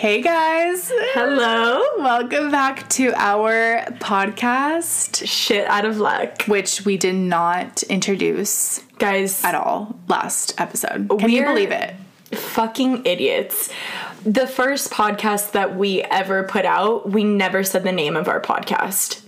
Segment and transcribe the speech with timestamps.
[0.00, 0.90] Hey guys.
[1.12, 1.82] Hello.
[1.98, 6.44] Welcome back to our podcast, Shit out of luck.
[6.44, 11.06] which we did not introduce Guys, at all last episode.
[11.18, 11.94] Can you believe it?
[12.34, 13.68] fucking idiots.
[14.24, 18.40] The first podcast that we ever put out, we never said the name of our
[18.40, 19.19] podcast.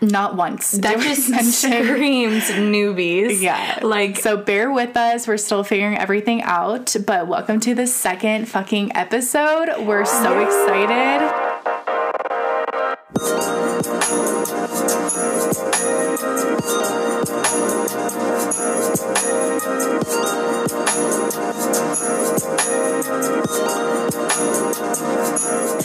[0.00, 0.72] Not once.
[0.72, 1.26] That just
[1.62, 3.40] screams newbies.
[3.40, 3.80] Yeah.
[3.82, 5.26] Like, so bear with us.
[5.26, 9.86] We're still figuring everything out, but welcome to the second fucking episode.
[9.86, 11.32] We're so excited.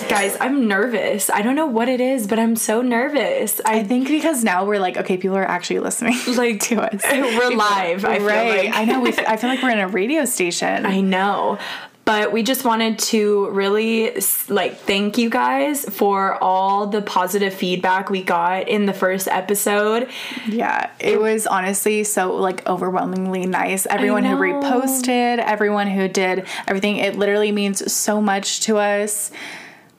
[0.07, 1.29] Guys, I'm nervous.
[1.29, 3.59] I don't know what it is, but I'm so nervous.
[3.65, 7.01] I I think because now we're like, okay, people are actually listening like to us.
[7.11, 8.05] We're live.
[8.05, 8.65] I feel right.
[8.65, 8.75] like.
[8.75, 9.01] I know.
[9.01, 9.09] We.
[9.11, 10.85] I feel like we're in a radio station.
[10.85, 11.57] I know.
[12.03, 14.11] But we just wanted to really
[14.49, 20.09] like thank you guys for all the positive feedback we got in the first episode.
[20.47, 23.85] Yeah, it was honestly so like overwhelmingly nice.
[23.85, 29.31] Everyone who reposted, everyone who did everything, it literally means so much to us.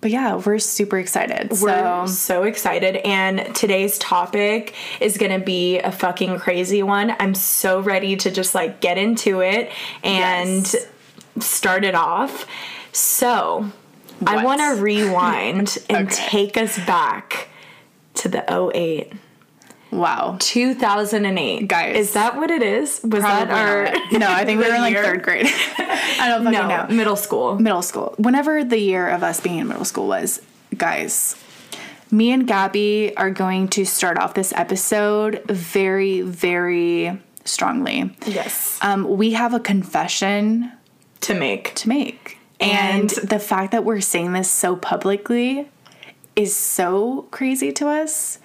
[0.01, 1.53] But yeah, we're super excited.
[1.53, 7.15] We're so so excited and today's topic is going to be a fucking crazy one.
[7.21, 9.71] I'm so ready to just like get into it
[10.03, 10.89] and Yes.
[11.41, 12.47] Start it off.
[12.93, 13.71] So,
[14.27, 16.15] I want to rewind and Okay.
[16.29, 17.49] take us back
[18.15, 18.45] to the
[18.75, 19.13] 08
[19.91, 20.37] wow.
[20.41, 21.67] 2008.
[21.69, 21.97] Guys.
[21.97, 23.01] Is that what it is?
[23.03, 24.13] Was that our not.
[24.13, 25.03] no, I think we were in like year?
[25.05, 25.47] third grade.
[25.79, 26.95] I don't fucking No, know.
[26.95, 27.59] middle school.
[27.59, 28.15] Middle school.
[28.19, 30.41] Whenever the year of us being in middle school was,
[30.77, 31.37] guys,
[32.11, 38.15] me and Gabby are going to start off this episode very, very strongly.
[38.27, 38.79] Yes.
[38.83, 40.71] Um, we have a confession
[41.23, 41.75] To make.
[41.77, 42.39] to make.
[42.61, 45.69] And, And- the fact that we're saying this so publicly
[46.37, 48.39] is so crazy to us.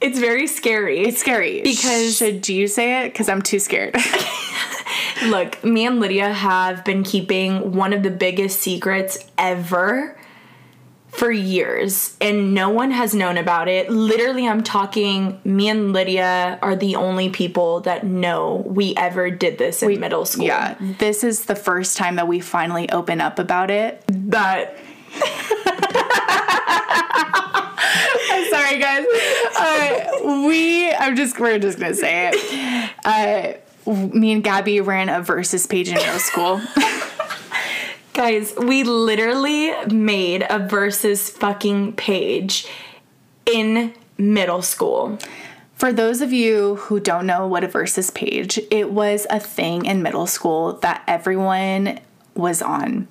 [0.00, 1.00] It's very scary.
[1.00, 1.60] It's scary.
[1.62, 3.12] Because- should you say it?
[3.12, 3.94] Because I'm too scared.
[5.26, 10.16] Look, me and Lydia have been keeping one of the biggest secrets ever
[11.12, 13.90] for years, and no one has known about it.
[13.90, 19.58] Literally, I'm talking, me and Lydia are the only people that know we ever did
[19.58, 20.46] this in middle school.
[20.46, 24.02] yeah, this is the first time that we finally open up about it.
[24.08, 24.74] That
[27.14, 29.04] I'm sorry, guys.
[29.58, 32.90] Uh, we, I'm just, we're just gonna say it.
[33.04, 33.52] Uh,
[33.90, 36.60] me and Gabby ran a versus page in middle school.
[38.14, 42.66] Guys, we literally made a versus fucking page
[43.46, 45.18] in middle school.
[45.74, 49.86] For those of you who don't know what a versus page, it was a thing
[49.86, 52.00] in middle school that everyone
[52.34, 53.08] was on.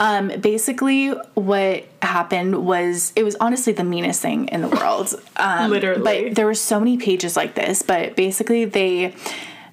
[0.00, 5.14] Um, basically, what happened was it was honestly the meanest thing in the world.
[5.36, 6.26] Um, Literally.
[6.26, 9.14] But there were so many pages like this, but basically, they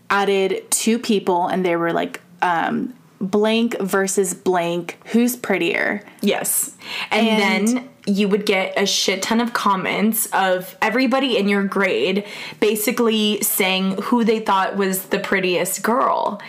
[0.09, 6.03] added two people and they were like, um, blank versus blank, who's prettier?
[6.21, 6.75] Yes.
[7.11, 11.63] And, And- then you would get a shit ton of comments of everybody in your
[11.63, 12.25] grade
[12.59, 16.41] basically saying who they thought was the prettiest girl.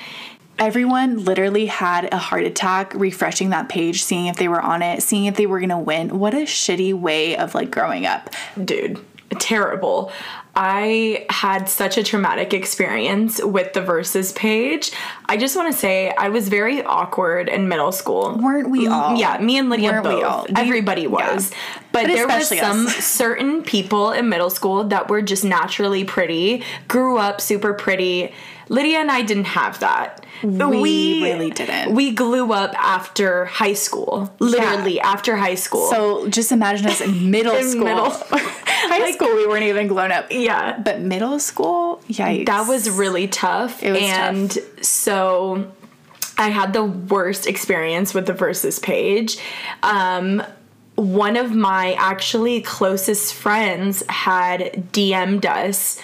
[0.59, 5.03] Everyone literally had a heart attack refreshing that page, seeing if they were on it,
[5.03, 6.19] seeing if they were gonna win.
[6.19, 8.31] What a shitty way of like growing up.
[8.63, 8.99] Dude,
[9.35, 10.13] terrible.
[10.55, 14.93] I had such a traumatic experience with the versus page.
[15.27, 18.37] I just want to say I was very awkward in middle school.
[18.39, 19.17] Weren't we mm, all?
[19.17, 20.15] Yeah, me and Lydia Weren't both.
[20.19, 20.47] we all?
[20.49, 21.51] We- Everybody was.
[21.51, 21.57] yeah.
[21.93, 22.97] But, But there were some us.
[22.97, 28.33] certain people in middle school that were just naturally pretty, grew up super pretty.
[28.69, 30.25] Lydia and I didn't have that.
[30.43, 31.95] We really didn't.
[31.95, 34.33] We grew up after high school.
[34.39, 35.89] Literally after high school.
[35.91, 37.85] So just imagine us in middle In school.
[37.85, 38.11] middle-
[38.85, 40.27] High school, we weren't even grown up.
[40.31, 40.77] yeah.
[40.79, 42.47] But middle school, yikes.
[42.47, 43.83] that was really tough.
[43.83, 45.71] It was and so
[46.37, 49.39] I had the worst experience with the versus page.
[49.83, 50.43] Um,
[50.97, 54.61] one of my actually closest friends had
[54.93, 55.99] DM'd us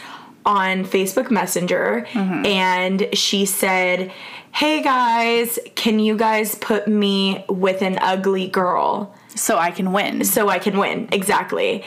[0.49, 2.47] on Facebook Messenger Mm-hmm.
[2.47, 4.11] and she said,
[4.53, 9.15] Hey guys, can you guys put me with an ugly girl?
[9.35, 10.25] so I can win.
[10.25, 11.09] so I can win.
[11.13, 11.85] Exactly.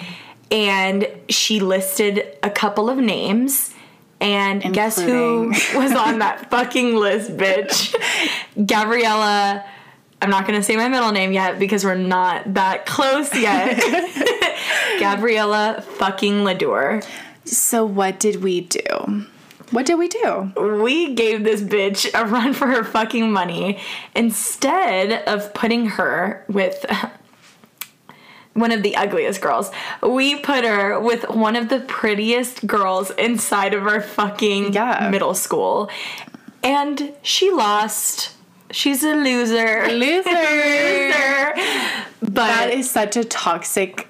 [0.51, 3.73] And she listed a couple of names.
[4.21, 7.93] And guess who was on that fucking list, bitch?
[8.67, 9.65] Gabriella.
[10.21, 13.79] I'm not gonna say my middle name yet because we're not that close yet.
[14.99, 17.01] Gabriella fucking Ladour.
[17.51, 19.25] So what did we do?
[19.71, 20.51] What did we do?
[20.83, 23.79] we gave this bitch a run for her fucking money
[24.15, 26.85] instead of putting her with
[28.53, 29.71] one of the ugliest girls.
[30.01, 35.09] We put her with one of the prettiest girls inside of our fucking Yeah.
[35.09, 35.89] middle school.
[36.63, 38.31] And she lost.
[38.71, 39.87] She's a loser.
[39.89, 40.29] Loser.
[40.31, 41.53] Loser.
[42.21, 44.07] But That is such a toxic,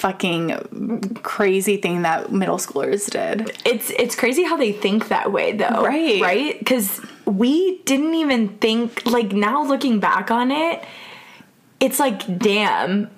[0.00, 3.52] fucking crazy thing that middle schoolers did.
[3.64, 6.20] it's it's crazy how they think that way though Right.
[6.22, 10.82] right because we didn't even think like now looking back on it
[11.80, 13.10] it's like damn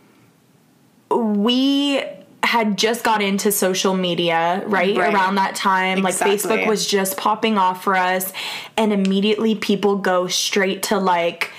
[1.10, 2.02] we
[2.42, 5.14] had just got into social media right, Right.
[5.14, 8.32] around that time like facebook was just popping off for us
[8.76, 11.50] and immediately people go straight to like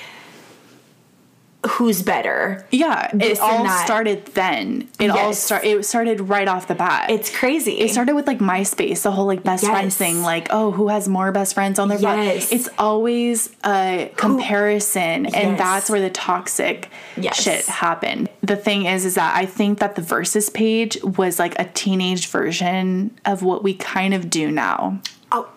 [1.66, 3.86] who's better Yeah, it all that.
[3.86, 4.90] started then.
[5.00, 5.64] It all start.
[5.64, 7.10] It started right off the bat.
[7.10, 10.22] it's crazy it started with like MySpace, the whole like best friends thing.
[10.22, 12.24] Like, oh, who has more best friends on their phone?
[12.24, 12.52] Yes.
[12.52, 15.58] It's always a comparison, and Yes.
[15.58, 17.42] that's where the toxic Yes.
[17.42, 18.30] shit happened.
[18.42, 22.28] The thing is, is that I think that the versus page was like a teenage
[22.28, 25.00] version of what we kind of do now.
[25.32, 25.48] oh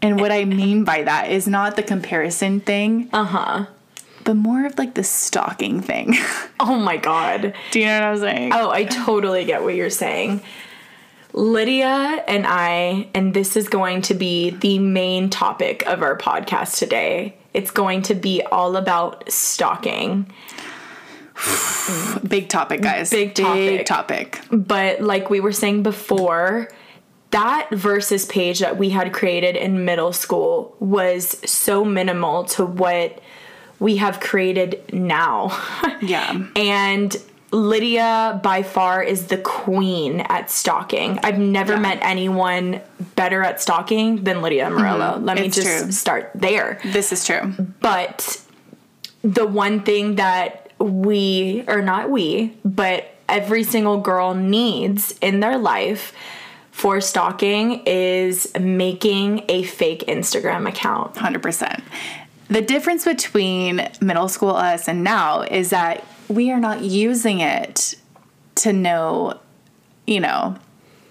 [0.00, 3.66] And what I mean by that is not the comparison thing, uh-huh
[4.24, 6.14] but more of like the stalking thing.
[6.60, 8.52] oh my god do you know what I'm saying?
[8.52, 10.42] Oh, I totally get what you're saying.
[11.32, 16.78] Lydia and I, and this is going to be the main topic of our podcast
[16.78, 17.36] today.
[17.54, 20.30] It's going to be all about stalking.
[22.28, 23.10] Big topic, guys.
[23.10, 23.86] Big Big topic.
[23.86, 24.40] topic.
[24.50, 26.68] But like we were saying before,
[27.30, 33.22] that versus page that we had created in middle school was so minimal to what
[33.82, 35.50] we have created now.
[36.00, 36.46] Yeah.
[36.56, 37.16] and
[37.52, 41.18] Lydia by far is the queen at stalking.
[41.22, 41.80] I've never Yeah.
[41.80, 42.80] met anyone
[43.14, 45.16] better at stalking than Lydia Morello.
[45.16, 45.24] Mm-hmm.
[45.26, 45.92] Let me It's just true.
[45.92, 46.80] start there.
[46.84, 47.52] This is true.
[47.80, 48.40] But
[49.22, 55.58] the one thing that we, or not we, but every single girl needs in their
[55.58, 56.12] life
[56.70, 61.14] for stalking is making a fake Instagram account.
[61.16, 61.82] 100%.
[62.48, 67.94] The difference between middle school us and now is that we are not using it
[68.56, 69.38] to know,
[70.06, 70.56] you know,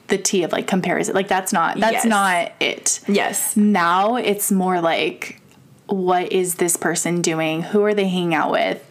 [0.07, 1.15] the T of like comparison.
[1.15, 2.05] Like that's not that's Yes.
[2.05, 2.99] not it.
[3.07, 3.55] Yes.
[3.57, 5.41] Now it's more like
[5.87, 7.63] what is this person doing?
[7.63, 8.85] Who are they hanging out with?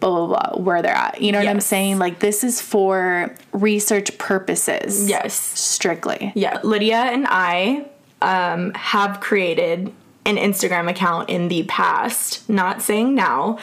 [0.00, 0.62] Blah blah blah.
[0.62, 1.20] Where they're at.
[1.20, 1.98] You know what I'm saying?
[1.98, 5.08] Like this is for research purposes.
[5.08, 5.34] Yes.
[5.34, 6.32] Strictly.
[6.34, 7.86] Yeah, Lydia and I
[8.22, 9.92] um, have created
[10.24, 13.58] an Instagram account in the past, not saying now,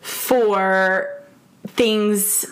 [0.00, 1.08] for
[1.66, 2.44] things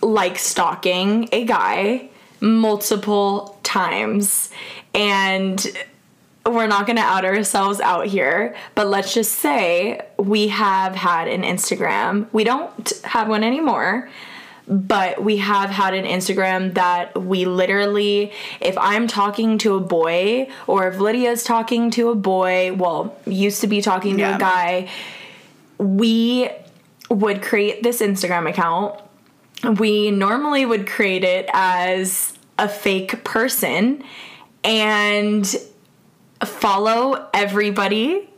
[0.00, 2.08] like stalking a guy
[2.40, 4.50] multiple times.
[4.94, 5.66] And
[6.46, 11.26] we're not going to out ourselves out here, but let's just say we have had
[11.26, 12.26] an Instagram.
[12.32, 14.10] We don't have one anymore
[14.66, 20.48] but we have had an Instagram that we literally, if I'm talking to a boy
[20.66, 24.36] or if Lydia's talking to a boy, well, used to be talking to Yeah.
[24.36, 24.90] a guy,
[25.78, 26.48] we
[27.10, 28.98] would create this Instagram account.
[29.78, 34.02] We normally would create it as a fake person
[34.62, 35.54] and
[36.44, 38.28] follow everybody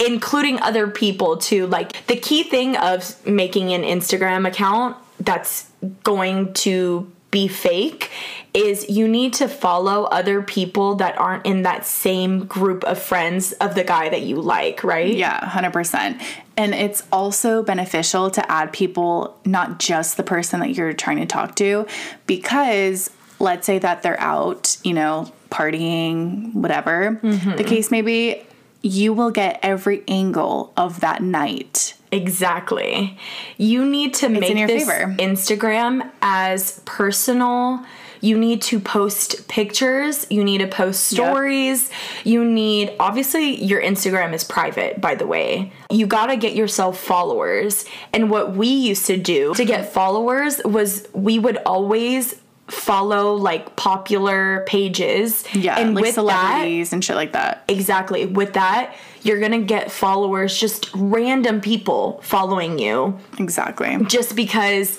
[0.00, 1.66] including other people too.
[1.66, 5.68] Like the key thing of making an Instagram account that's
[6.04, 8.10] going to be fake
[8.54, 13.52] is you need to follow other people that aren't in that same group of friends
[13.52, 15.14] of the guy that you like, right?
[15.14, 16.22] Yeah, 100%.
[16.56, 21.26] And it's also beneficial to add people, not just the person that you're trying to
[21.26, 21.86] talk to,
[22.26, 27.56] because let's say that they're out, you know, partying, whatever Mm-hmm.
[27.56, 28.42] the case may be,
[28.80, 31.94] you will get every angle of that night.
[32.10, 33.16] Exactly.
[33.56, 35.14] You need to make in this favor.
[35.18, 37.84] Instagram as personal.
[38.20, 40.26] You need to post pictures.
[40.28, 41.20] You need to post Yep.
[41.20, 41.90] stories.
[42.24, 45.70] You need, obviously, your Instagram is private, by the way.
[45.90, 47.84] You gotta get yourself followers.
[48.12, 52.34] And what we used to do to get followers was we would always
[52.66, 55.44] follow like popular pages.
[55.54, 57.64] Yeah, and like with that, celebrities and shit like that.
[57.68, 58.26] Exactly.
[58.26, 63.96] With that, you're gonna get followers, just random people following you, Exactly.
[64.06, 64.98] just because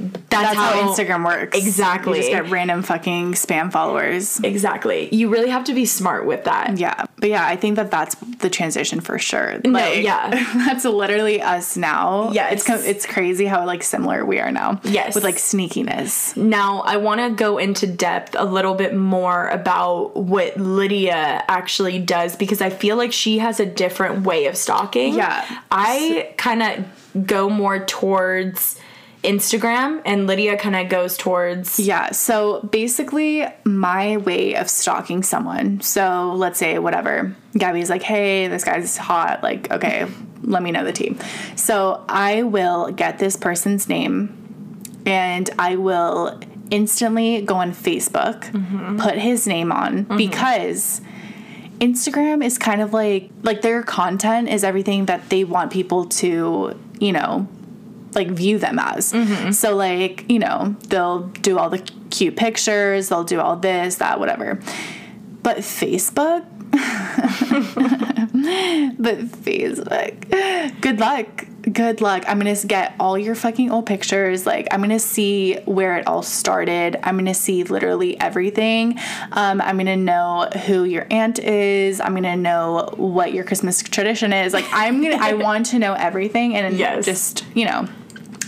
[0.00, 1.56] that's, That's how, Instagram works.
[1.56, 2.18] Exactly.
[2.18, 4.40] You just get random fucking spam followers.
[4.40, 5.14] Exactly.
[5.14, 6.78] You really have to be smart with that.
[6.78, 9.60] Yeah, but yeah, I think that that's the transition for sure.
[9.64, 10.30] No, Like, yeah.
[10.54, 12.30] that's literally us now.
[12.32, 12.68] Yes.
[12.68, 14.80] it's it's crazy how like similar we are now.
[14.84, 15.14] Yes.
[15.14, 16.36] with like sneakiness.
[16.36, 21.98] Now, I want to go into depth a little bit more about what Lydia actually
[21.98, 25.14] does because I feel like she has a different way of stalking.
[25.14, 25.44] Yeah.
[25.70, 28.79] I kind of go more towards
[29.22, 35.82] Instagram and Lydia kind of goes towards Yeah, so basically, my way of stalking someone.
[35.82, 40.06] So let's say whatever, Gabby's like, "Hey, this guy's hot." Like, okay,
[40.42, 41.16] let me know the tea.
[41.54, 48.98] So I will get this person's name, and I will instantly go on Facebook, mm-hmm.
[48.98, 50.16] put his name on mm-hmm.
[50.16, 51.00] because.
[51.80, 56.78] Instagram is kind of like like their content is everything that they want people to,
[56.98, 57.48] you know,
[58.14, 59.14] like view them as.
[59.58, 61.78] So like, you know, they'll do all the
[62.10, 64.60] cute pictures, they'll do all this, that, whatever.
[65.42, 66.44] But Facebook
[67.90, 71.46] but Facebook, good luck.
[71.62, 72.24] Good luck.
[72.26, 74.46] I'm gonna get all your fucking old pictures.
[74.46, 76.96] Like, I'm gonna see where it all started.
[77.02, 78.98] I'm gonna see literally everything.
[79.32, 82.00] Um, I'm gonna know who your aunt is.
[82.00, 84.52] I'm gonna know what your Christmas tradition is.
[84.54, 87.04] Like, I'm gonna, I want to know everything and Yes.
[87.04, 87.86] just, you know,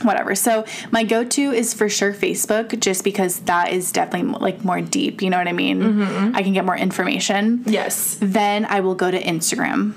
[0.05, 0.35] whatever.
[0.35, 5.23] So my go-to is for sure Facebook, just because that is definitely like more deep.
[5.23, 5.81] You know what I mean?
[5.81, 6.37] Mm-hmm.
[6.37, 7.65] I can get more information.
[7.67, 8.19] Yes.
[8.21, 9.95] Then I will go to Instagram.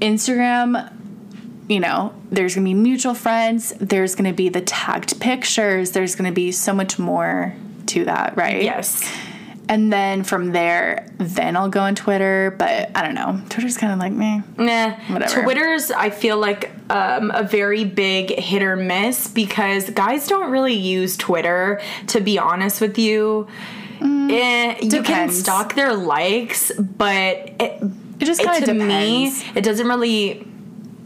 [0.00, 0.92] Instagram,
[1.68, 3.72] you know, there's gonna be mutual friends.
[3.80, 5.92] There's gonna be the tagged pictures.
[5.92, 7.54] There's gonna be so much more
[7.86, 8.62] to that, right?
[8.62, 9.02] Yes.
[9.68, 12.54] And then from there, then I'll go on Twitter.
[12.58, 13.40] But I don't know.
[13.48, 14.42] Twitter's kind of like me.
[14.58, 14.90] Nah.
[15.12, 15.42] Whatever.
[15.42, 20.74] Twitter's I feel like um, a very big hit or miss because guys don't really
[20.74, 21.80] use Twitter.
[22.08, 23.48] To be honest with you,
[24.00, 27.82] Eh, you can Mm, stalk their likes, but it,
[28.20, 30.46] It just kind of to me it doesn't really.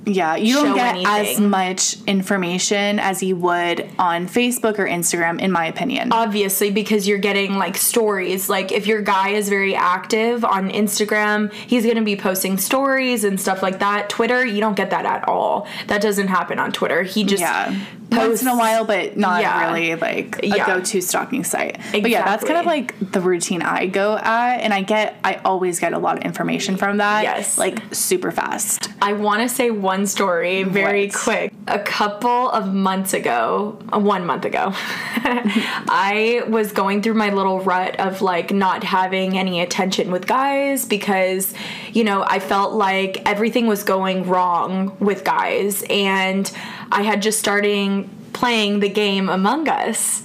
[0.09, 5.53] Yeah, you don't get as much information as you would on Facebook or Instagram, in
[5.53, 6.13] my opinion.
[6.13, 8.49] Obviously, because you're getting like stories.
[8.49, 13.41] Like, if your guy is very active on Instagram, he's gonna be posting stories and
[13.41, 14.09] stuff like that.
[14.09, 15.67] Twitter, you don't get that at all.
[15.89, 17.03] That doesn't happen on Twitter.
[17.03, 17.79] He just yeah,
[18.11, 19.71] once in a while, but not Yeah.
[19.71, 20.67] really like a Yeah.
[20.67, 21.79] go-to stalking site.
[21.93, 25.41] But yeah, that's kind of like the routine I go at, and I get, I
[25.45, 27.23] always get a lot of information from that.
[27.25, 27.59] Yes.
[27.59, 28.89] like super fast.
[29.03, 31.15] I want to say one story very What?
[31.15, 31.53] quick.
[31.67, 34.73] A couple of months ago, uh, one month ago,
[35.25, 40.85] I was going through my little rut of like not having any attention with guys
[40.85, 41.53] because,
[41.93, 46.51] you know, I felt like everything was going wrong with guys and
[46.91, 50.25] I had just starting playing the game Among Us.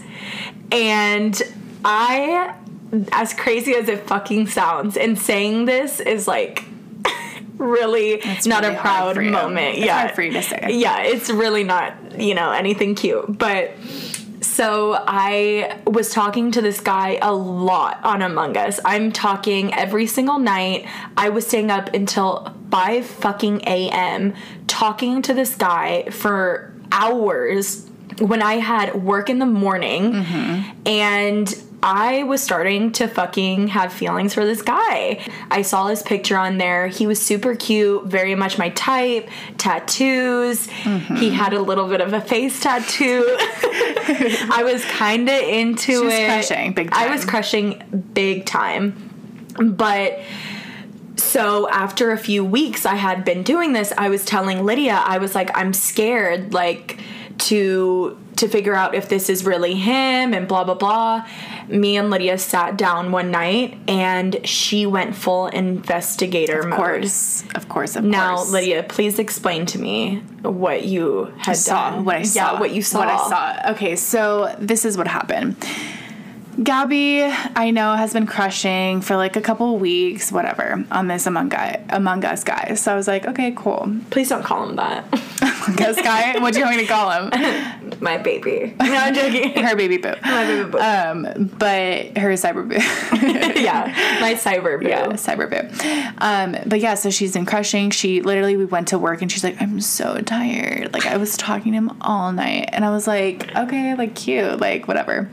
[0.71, 1.41] And
[1.83, 2.55] I
[3.11, 6.65] as crazy as it fucking sounds, and saying this is like
[7.57, 9.77] really it's not really a proud moment.
[9.77, 10.69] It's yeah, hard for you to say.
[10.71, 13.71] Yeah, it's really not you know anything cute, but.
[14.53, 18.79] So I was talking to this guy a lot on Among Us.
[18.85, 20.85] I'm talking every single night.
[21.17, 24.35] I was staying up until 5 fucking a.m.
[24.67, 27.82] talking to this guy for hours
[28.19, 30.87] when I had work in the morning mm-hmm.
[30.87, 35.19] and I was starting to fucking have feelings for this guy.
[35.51, 36.87] I saw his picture on there.
[36.87, 40.67] He was super cute, very much my type, tattoos.
[40.67, 41.15] Mm-hmm.
[41.15, 43.25] He had a little bit of a face tattoo.
[43.37, 46.25] I was kind of into was it.
[46.25, 47.83] crushing big I was crushing
[48.13, 49.09] big time.
[49.59, 50.19] But
[51.17, 55.17] so after a few weeks I had been doing this, I was telling Lydia, I
[55.17, 57.01] was like, I'm scared, like
[57.39, 61.27] to to figure out if this is really him and blah blah blah.
[61.67, 66.77] Me and Lydia sat down one night and she went full investigator Of mode.
[66.77, 68.51] course, of course, of Now, course.
[68.51, 72.05] Now, Lydia, please explain to me what you had saw done.
[72.05, 72.53] what I saw.
[72.53, 72.99] Yeah, what you saw.
[72.99, 73.71] What I saw.
[73.71, 75.55] Okay, so this is what happened.
[76.61, 81.49] Gabby, I know, has been crushing for like a couple weeks, whatever, on this Among
[81.49, 82.75] guy, Among Us guy.
[82.75, 83.95] So I was like, okay, cool.
[84.11, 85.05] Please don't call him that.
[85.41, 86.37] Among Us guy.
[86.43, 87.99] What do you want me to call him?
[88.01, 88.75] My baby.
[88.79, 89.53] No, I'm joking.
[89.63, 90.13] Her baby boo.
[90.21, 90.77] My baby boo.
[90.77, 92.75] Um, but her cyber boo.
[93.61, 94.87] yeah, my cyber boo.
[94.89, 96.13] yeah, cyber boo.
[96.17, 97.91] Um, but yeah, so she's been crushing.
[97.91, 100.91] She literally, we went to work and she's like, I'm so tired.
[100.91, 104.59] Like I was talking to him all night, and I was like, okay, like cute,
[104.59, 105.29] like whatever.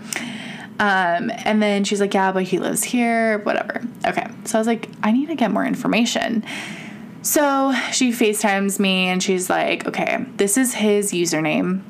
[0.80, 3.82] Um, and then she's like, yeah, but he lives here, whatever.
[4.06, 6.42] Okay, so I was like, I need to get more information.
[7.20, 11.82] So she FaceTimes me and she's like, okay, this is his username.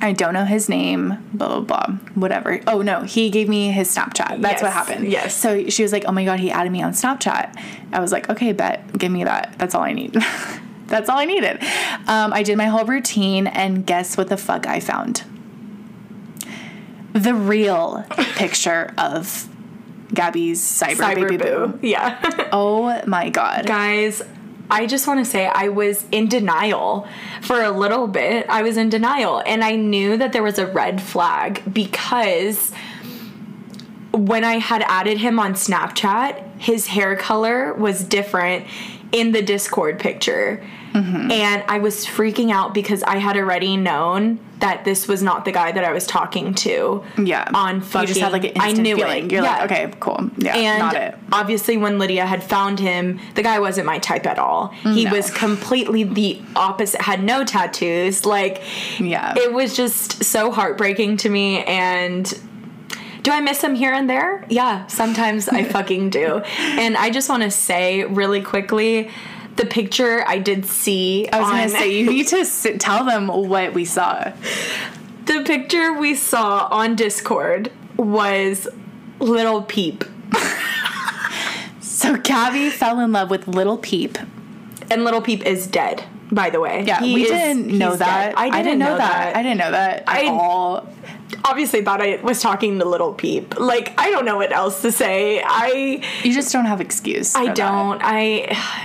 [0.00, 2.60] I don't know his name, blah, blah, blah, whatever.
[2.66, 4.42] Oh, no, he gave me his Snapchat.
[4.42, 5.06] That's what happened.
[5.10, 5.36] yes.
[5.36, 7.56] So she was like, oh my God, he added me on Snapchat.
[7.92, 9.54] I was like, okay, bet, give me that.
[9.58, 10.14] That's all I need.
[10.86, 11.62] That's all I needed.
[12.08, 15.22] Um, I did my whole routine, and guess what the fuck I found?
[17.22, 18.04] The real
[18.36, 19.48] picture of
[20.14, 21.68] Gabby's cyber, baby boo.
[21.68, 21.78] Boo.
[21.86, 22.48] Yeah.
[22.52, 23.66] Oh my God.
[23.66, 24.22] Guys,
[24.70, 27.06] I just want to say I was in denial
[27.42, 28.46] for a little bit.
[28.48, 32.72] I was in denial and I knew that there was a red flag because
[34.12, 38.66] when I had added him on Snapchat, his hair color was different
[39.12, 40.64] in the Discord picture.
[40.98, 41.30] Mm-hmm.
[41.30, 45.52] And I was freaking out because I had already known that this was not the
[45.52, 47.04] guy that I was talking to.
[47.16, 47.48] Yeah.
[47.54, 49.26] On fucking You just had like an I instant knew feeling.
[49.26, 49.32] it.
[49.32, 49.58] You're Yeah.
[49.58, 50.30] like, okay, cool.
[50.36, 51.16] Yeah, And not it.
[51.32, 54.68] obviously, when Lydia had found him, the guy wasn't my type at all.
[54.82, 58.26] He was completely the opposite, had no tattoos.
[58.26, 58.62] Like,
[58.98, 59.34] Yeah.
[59.36, 61.62] it was just so heartbreaking to me.
[61.62, 62.24] And
[63.22, 64.44] do I miss him here and there?
[64.48, 66.38] Yeah, sometimes I fucking do.
[66.58, 69.10] And I just want to say really quickly
[69.58, 71.28] the picture I did see.
[71.28, 74.32] I was on, gonna say you need to sit, tell them what we saw.
[75.26, 78.66] the picture we saw on Discord was
[79.20, 80.04] Lil Peep.
[81.80, 84.18] So Gabby fell in love with Lil Peep.
[84.90, 86.84] And Lil Peep is dead, by the way.
[86.86, 88.26] Yeah, He we is- didn't know that.
[88.26, 88.34] dead.
[88.36, 89.36] I didn't, know, that.
[89.36, 90.88] I didn't know that at I- all.
[91.44, 93.58] Obviously, thought I was talking to Lil Peep.
[93.58, 95.42] Like, I don't know what else to say.
[95.44, 97.34] I You just don't have excuse.
[97.34, 98.00] I don't.
[98.02, 98.20] I.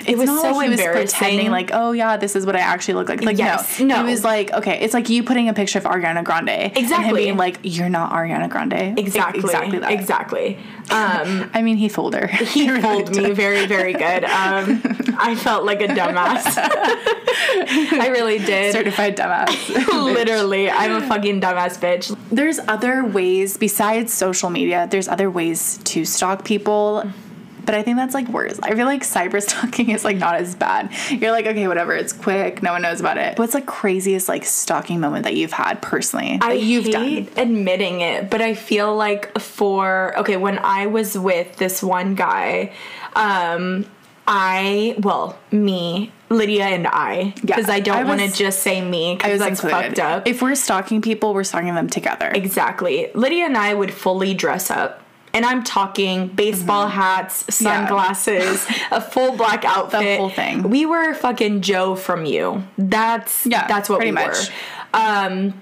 [0.05, 1.17] It It's was not so like he was embarrassing.
[1.19, 3.23] pretending like, oh yeah, this is what I actually look like.
[3.23, 4.05] Like Yes, no, no.
[4.05, 6.83] He was like, okay, it's like you putting a picture of Ariana Grande, and him
[6.83, 7.23] Exactly.
[7.25, 8.97] being like, you're not Ariana Grande.
[8.97, 9.39] exactly.
[9.41, 9.91] exactly that.
[9.91, 10.57] Exactly.
[10.89, 12.27] Um, I mean, he fooled her.
[12.27, 14.23] he fooled me very, very good.
[14.25, 14.81] Um,
[15.17, 16.57] I felt like a dumbass.
[16.57, 18.73] I really did.
[18.73, 19.53] Certified dumbass.
[20.13, 22.15] Literally, I'm a fucking dumbass bitch.
[22.43, 27.09] There's other ways besides social media there's other ways to stalk people
[27.65, 28.59] but i think that's like worse.
[28.61, 30.91] I feel like cyber stalking is like not as bad.
[31.09, 33.39] You're like okay whatever it's quick no one knows about it.
[33.39, 38.01] What's the craziest like stalking moment that you've had personally that I you've hate admitting
[38.01, 42.73] it, but I feel like for okay, when I was with this one guy,
[43.15, 43.85] um,
[44.27, 49.13] I well, me, Lydia, and I, because I I don't want to just say me
[49.13, 49.85] I because was that's included.
[49.87, 50.27] fucked up.
[50.27, 54.71] if we're stalking people we're stalking them together exactly, Lydia and I would fully dress
[54.71, 55.01] up.
[55.35, 56.99] And I'm talking baseball Mm-hmm.
[56.99, 59.99] hats, sunglasses, a full black outfit.
[60.01, 60.69] The whole thing.
[60.69, 62.63] We were fucking Joe from you.
[62.77, 64.49] That's Yeah, that's what we much.
[64.49, 64.53] were.
[64.93, 65.59] Um,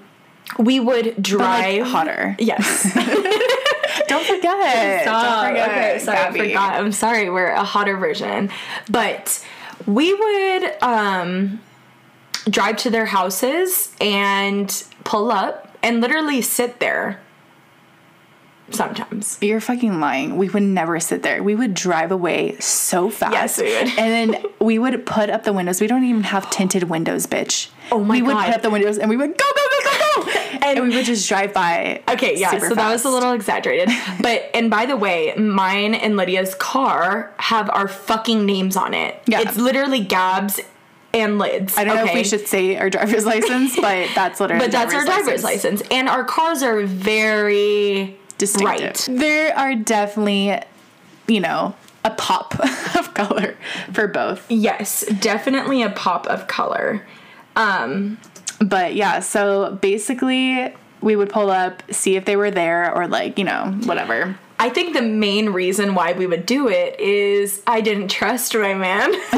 [0.58, 2.84] we would But, like hotter Yes.
[4.12, 5.24] don't forget Stop.
[5.24, 6.40] don't forget Okay, sorry, Gabby.
[6.40, 6.74] I forgot.
[6.80, 8.50] I'm sorry, we're a hotter version.
[8.90, 9.44] But
[9.86, 11.60] we would um
[12.48, 17.20] drive to their houses and pull up and literally sit there
[18.70, 19.38] sometimes.
[19.40, 20.36] You're fucking lying.
[20.36, 21.42] We would never sit there.
[21.42, 23.32] We would drive away so fast.
[23.32, 23.98] Yes, we would.
[23.98, 25.80] And then we would put up the windows.
[25.80, 27.68] We don't even have tinted windows, bitch.
[27.90, 30.22] Oh my We would put up the windows and we would go, go, go, go,
[30.24, 30.31] go.
[30.62, 32.02] And- and, we would just drive by.
[32.08, 33.88] Okay, yeah, so that was a little exaggerated.
[34.22, 39.20] But and by the way, mine and Lydia's car have our fucking names on it.
[39.26, 39.40] Yeah.
[39.40, 40.60] It's literally Gabs
[41.12, 41.76] and Lids.
[41.76, 44.94] I don't know if we should say our driver's license, but that's literally But that's
[44.94, 45.82] our driver's license.
[45.90, 49.08] And our cars are very Distinctive.
[49.08, 49.20] Right.
[49.20, 50.58] There are definitely,
[51.28, 52.58] you know, a pop
[52.96, 53.56] of color
[53.92, 54.50] for both.
[54.50, 57.06] Yes, definitely a pop of color.
[57.54, 58.18] Um,
[58.62, 63.38] But yeah, so basically we would pull up, see if they were there or like,
[63.38, 64.38] you know, whatever.
[64.62, 68.74] I think the main reason why we would do it is I didn't trust my
[68.74, 69.12] man.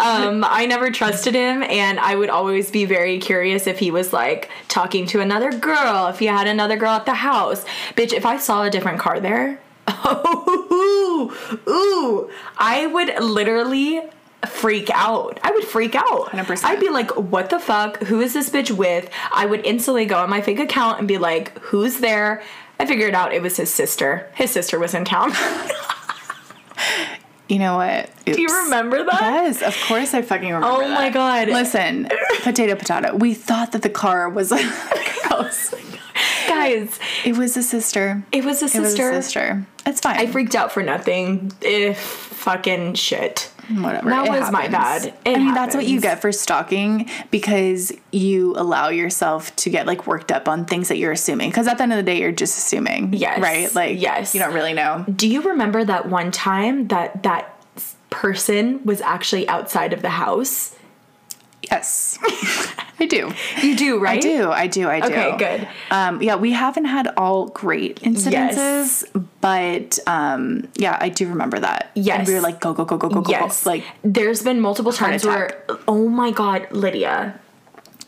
[0.00, 4.12] um, I never trusted him, and I would always be very curious if he was
[4.12, 7.64] like talking to another girl, if he had another girl at the house.
[7.94, 9.60] Bitch, if I saw a different car there,
[10.06, 11.32] ooh,
[11.68, 14.02] ooh, I would literally
[14.46, 15.38] freak out.
[15.42, 16.26] I would freak out.
[16.30, 16.64] 100%.
[16.64, 17.98] I'd be like, what the fuck?
[18.04, 19.08] Who is this bitch with?
[19.32, 22.42] I would instantly go on my fake account and be like, who's there?
[22.78, 24.28] I figured out it was his sister.
[24.34, 25.32] His sister was in town.
[27.48, 28.08] You know what?
[28.26, 29.20] Do you remember that?
[29.20, 30.68] Yes, of course I fucking remember.
[30.68, 31.12] Oh my that.
[31.12, 31.48] God.
[31.48, 32.08] Listen,
[32.42, 33.16] potato, potato.
[33.16, 34.56] We thought that the car was a
[35.28, 35.74] girl's.
[36.48, 38.22] Guys, It was a sister.
[38.32, 39.10] it was a It was sister.
[39.10, 39.66] a sister.
[39.84, 40.16] It's fine.
[40.18, 41.50] I freaked out for nothing.
[41.60, 43.50] If fucking shit.
[43.70, 44.10] Whatever.
[44.10, 45.06] That was my bad.
[45.24, 49.86] It I mean, that's what you get for stalking because you allow yourself to get
[49.86, 51.50] like worked up on things that you're assuming.
[51.50, 53.12] Because at the end of the day, you're just assuming.
[53.12, 53.40] Yes.
[53.40, 53.72] Right?
[53.74, 54.34] Like, Yes.
[54.34, 55.04] You don't really know.
[55.14, 57.56] Do you remember that one time that that
[58.10, 60.76] person was actually outside of the house?
[61.62, 62.18] Yes,
[62.98, 63.32] I do.
[63.62, 64.16] You do, right?
[64.16, 64.50] I do.
[64.50, 64.88] I do.
[64.88, 65.06] I do.
[65.06, 65.68] Okay, good.
[65.90, 69.04] Um, yeah, we haven't had all great incidences,
[69.42, 71.90] but um, yeah, I do remember that.
[71.94, 72.26] And Yes.
[72.28, 73.64] we were like, go, go, go, go, go, go, Yes.
[73.64, 73.70] go.
[73.70, 77.38] Like, there's been multiple times where oh my god, Lydia.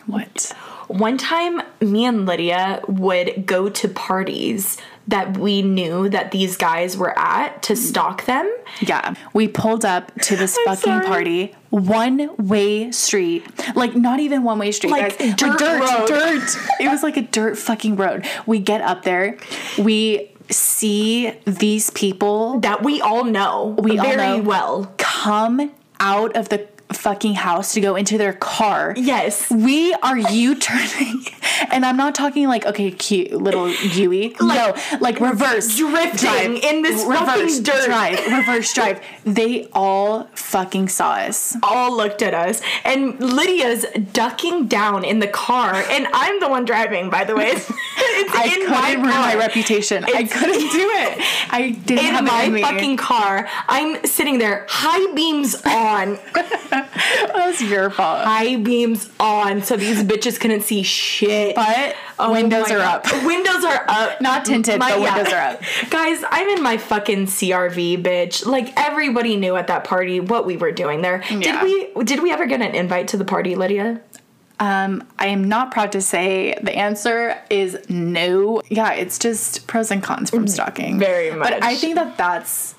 [0.06, 0.52] what?
[0.88, 4.76] One time me and Lydia would go to parties
[5.08, 8.50] that we knew that these guys were at to stalk them.
[8.80, 11.06] Yeah, we pulled up to this fucking sorry.
[11.06, 15.34] party, one way street, like not even one way street, Like guys.
[15.34, 16.06] dirt road.
[16.06, 16.56] dirt.
[16.80, 18.26] It was like a dirt fucking road.
[18.46, 19.38] We get up there,
[19.78, 24.42] we see these people That we all know We all very know.
[24.42, 24.92] well.
[24.98, 28.92] come out of the fucking house to go into their car.
[28.98, 29.50] Yes.
[29.50, 31.24] We are U turning,
[31.70, 34.34] and I'm not talking like okay, cute little Yui.
[34.40, 37.86] no, like reverse drifting in this fucking dirt.
[37.86, 39.00] drive, reverse drive.
[39.24, 41.56] They all fucking saw us.
[41.62, 46.64] all looked at us and Lydia's ducking down in the car and I'm the one
[46.64, 47.48] driving by the way.
[47.50, 49.38] It's, it's I in couldn't my ruin my car.
[49.38, 50.04] reputation.
[50.04, 51.48] I couldn't do it.
[51.50, 53.48] I didn't in have my it fucking car.
[53.68, 58.24] I'm sitting there, high beams on, that was your fault.
[58.24, 61.51] high beams on, so these bitches couldn't see shit.
[61.54, 63.06] But Oh windows are God.
[63.06, 63.24] up.
[63.24, 64.20] Windows are up.
[64.20, 65.14] Not tinted, My- but yeah.
[65.16, 65.60] windows are up.
[65.90, 68.46] Guys, I'm in my fucking CRV, bitch.
[68.46, 71.22] Like everybody knew at that party what we were doing there.
[71.30, 71.62] Yeah.
[71.62, 71.62] Did
[71.96, 74.00] we did we ever get an invite to the party, Lydia?
[74.60, 78.62] Um, I am not proud to say the answer is no.
[78.68, 80.96] Yeah, it's just pros and cons from stalking.
[80.96, 82.76] Mm, Very But I think that that's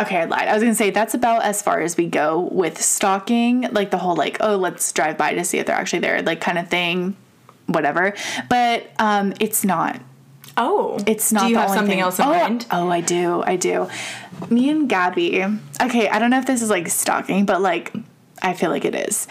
[0.00, 0.18] okay.
[0.20, 0.48] I lied.
[0.48, 3.98] I was gonna say that's about as far as we go with stalking, like the
[3.98, 6.68] whole like oh let's drive by to see if they're actually there, like kind of
[6.68, 7.16] thing,
[7.68, 8.14] whatever.
[8.48, 10.00] But um, it's not.
[10.56, 10.98] Oh.
[11.06, 11.44] It's not.
[11.44, 12.00] Do you have something thing.
[12.00, 12.66] else in oh, mind?
[12.70, 13.42] Oh, I do.
[13.42, 13.88] I do.
[14.50, 15.44] Me and Gabby.
[15.80, 17.92] Okay, I don't know if this is like stalking, but like
[18.42, 19.28] I feel like it is.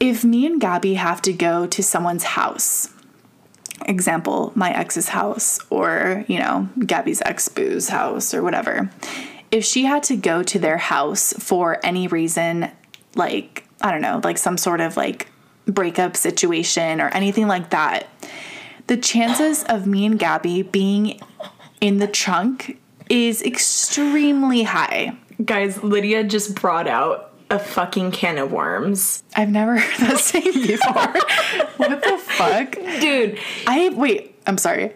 [0.00, 2.92] If me and Gabby have to go to someone's house,
[3.86, 8.90] example, my ex's house, or you know, Gabby's ex boo's house, or whatever.
[9.50, 12.70] If she had to go to their house for any reason,
[13.14, 15.28] like I don't know, like some sort of like
[15.66, 18.08] breakup situation or anything like that,
[18.86, 21.20] the chances of me and Gabby being
[21.80, 25.16] in the trunk is extremely high.
[25.44, 29.22] Guys, Lydia just brought out a fucking can of worms.
[29.36, 31.12] I've never heard that saying before.
[31.76, 32.72] what the fuck?
[33.00, 34.92] Dude, I wait, I'm sorry.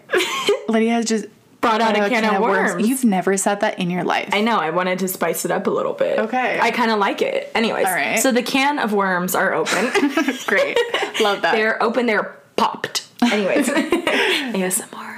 [0.69, 1.27] Lydia has just
[1.69, 2.89] brought out a can, of worms.
[2.89, 4.31] You've never said that in your life.
[4.33, 6.19] I know, I wanted to spice it up a little bit.
[6.19, 6.59] Okay.
[6.61, 7.51] I kind of like it.
[7.55, 8.19] Anyways, All right.
[8.19, 9.91] so the can of worms are open.
[10.47, 10.79] Great.
[11.21, 11.53] Love that.
[11.53, 13.07] they're open, they're popped.
[13.23, 15.13] Anyways, ASMR.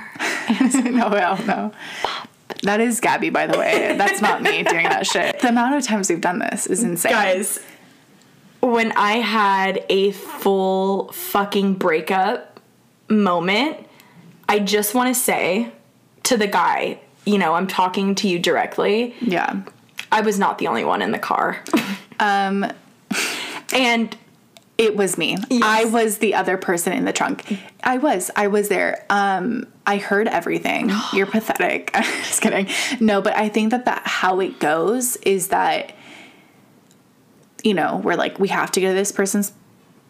[0.93, 1.73] no, no, no.
[2.63, 3.95] That is Gabby, by the way.
[3.97, 5.39] That's not me doing that shit.
[5.41, 7.13] The amount of times we've done this is insane.
[7.13, 7.61] Guys,
[8.61, 12.61] when I had a full fucking breakup
[13.09, 13.87] moment,
[14.49, 15.73] I just want to say
[16.25, 19.15] to the guy, you know, I'm talking to you directly.
[19.21, 19.63] Yeah.
[20.11, 21.63] I was not the only one in the car.
[22.21, 22.67] Um,
[23.73, 24.17] and
[24.77, 25.37] It was me.
[25.63, 27.57] I was the other person in the trunk.
[27.85, 28.31] I was.
[28.35, 29.07] I was there.
[29.09, 30.91] Um, I heard everything.
[31.13, 31.93] You're pathetic.
[31.95, 32.67] I'm just kidding.
[32.99, 35.93] No, but I think that that how it goes is that
[37.63, 39.53] you know, we're like we have to go to this person's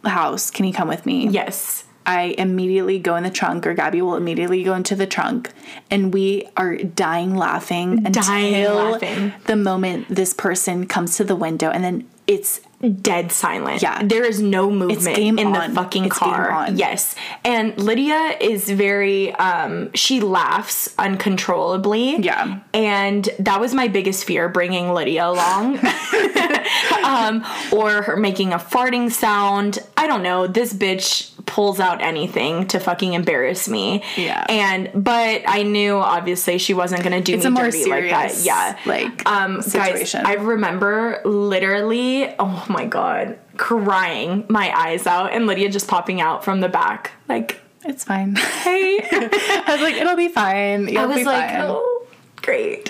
[0.04, 0.50] house.
[0.50, 1.28] Can you come with me?
[1.28, 5.52] yes, I immediately go in the trunk, or Gabby will immediately go into the trunk,
[5.90, 9.34] and we are dying laughing Dying until laughing.
[9.44, 12.62] the moment this person comes to the window, and then it's
[13.00, 13.82] dead silent.
[13.82, 14.02] Yeah.
[14.04, 15.70] There is no movement in on.
[15.70, 16.68] the fucking It's car.
[16.72, 17.14] Yes.
[17.44, 22.18] And Lydia is very um she laughs uncontrollably.
[22.18, 22.60] Yeah.
[22.72, 25.80] And that was my biggest fear bringing Lydia along.
[27.04, 29.78] um or her making a farting sound.
[29.96, 30.46] I don't know.
[30.46, 34.02] This bitch pulls out anything to fucking embarrass me.
[34.16, 34.44] Yeah.
[34.48, 38.32] And but I knew obviously she wasn't going to do it's me dirty serious like
[38.32, 38.44] that.
[38.44, 38.78] Yeah.
[38.86, 40.22] like Um, situation.
[40.22, 46.20] guys, I remember literally, oh my god, crying my eyes out, and Lydia just popping
[46.20, 48.34] out from the back, like, it's fine.
[48.62, 50.88] "Hey." I was like, it'll be fine.
[50.88, 51.60] You'll I was like, fine.
[51.62, 52.88] "Oh, great."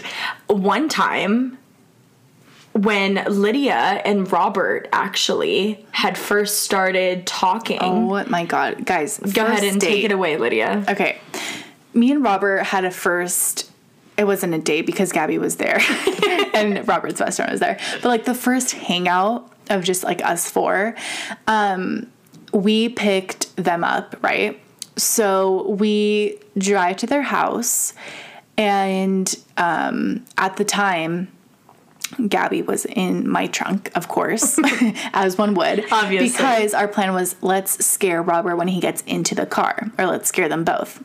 [0.48, 1.58] One time,
[2.72, 9.18] when Lydia and Robert actually had first started talking, Oh my god, guys!
[9.18, 10.84] go ahead and take it away, Lydia.
[10.88, 11.18] Okay,
[11.94, 13.70] me and Robert had a first.
[14.16, 15.80] It wasn't a date because Gabby was there,
[16.54, 17.78] and Robert's best friend was there.
[18.02, 20.94] But like the first hangout of just like us four,
[21.46, 22.10] um,
[22.52, 24.60] we picked them up, right?
[24.96, 27.94] So we drive to their house,
[28.56, 31.28] and um, at the time,
[32.26, 34.58] Gabby was in my trunk, of course,
[35.12, 35.84] as one would.
[35.92, 36.28] Obviously.
[36.28, 40.28] Because our plan was let's scare Robert when he gets into the car, or let's
[40.28, 41.02] scare them both.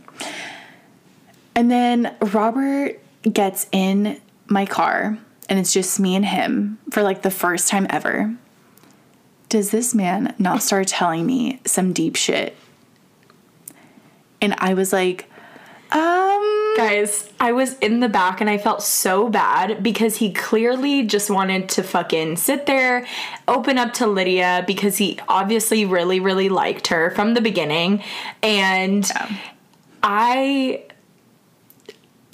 [1.56, 5.17] And then Robert gets in my car,
[5.49, 8.36] and it's just me and him for like the first time ever.
[9.53, 12.57] Does this man not start telling me some deep shit?
[14.41, 15.29] And I was like,
[15.91, 21.03] um, Guys, I was in the back and I felt so bad because he clearly
[21.03, 23.05] just wanted to fucking sit there,
[23.47, 28.01] open up to Lydia because he obviously really, really liked her from the beginning.
[28.41, 29.07] And
[30.01, 30.83] I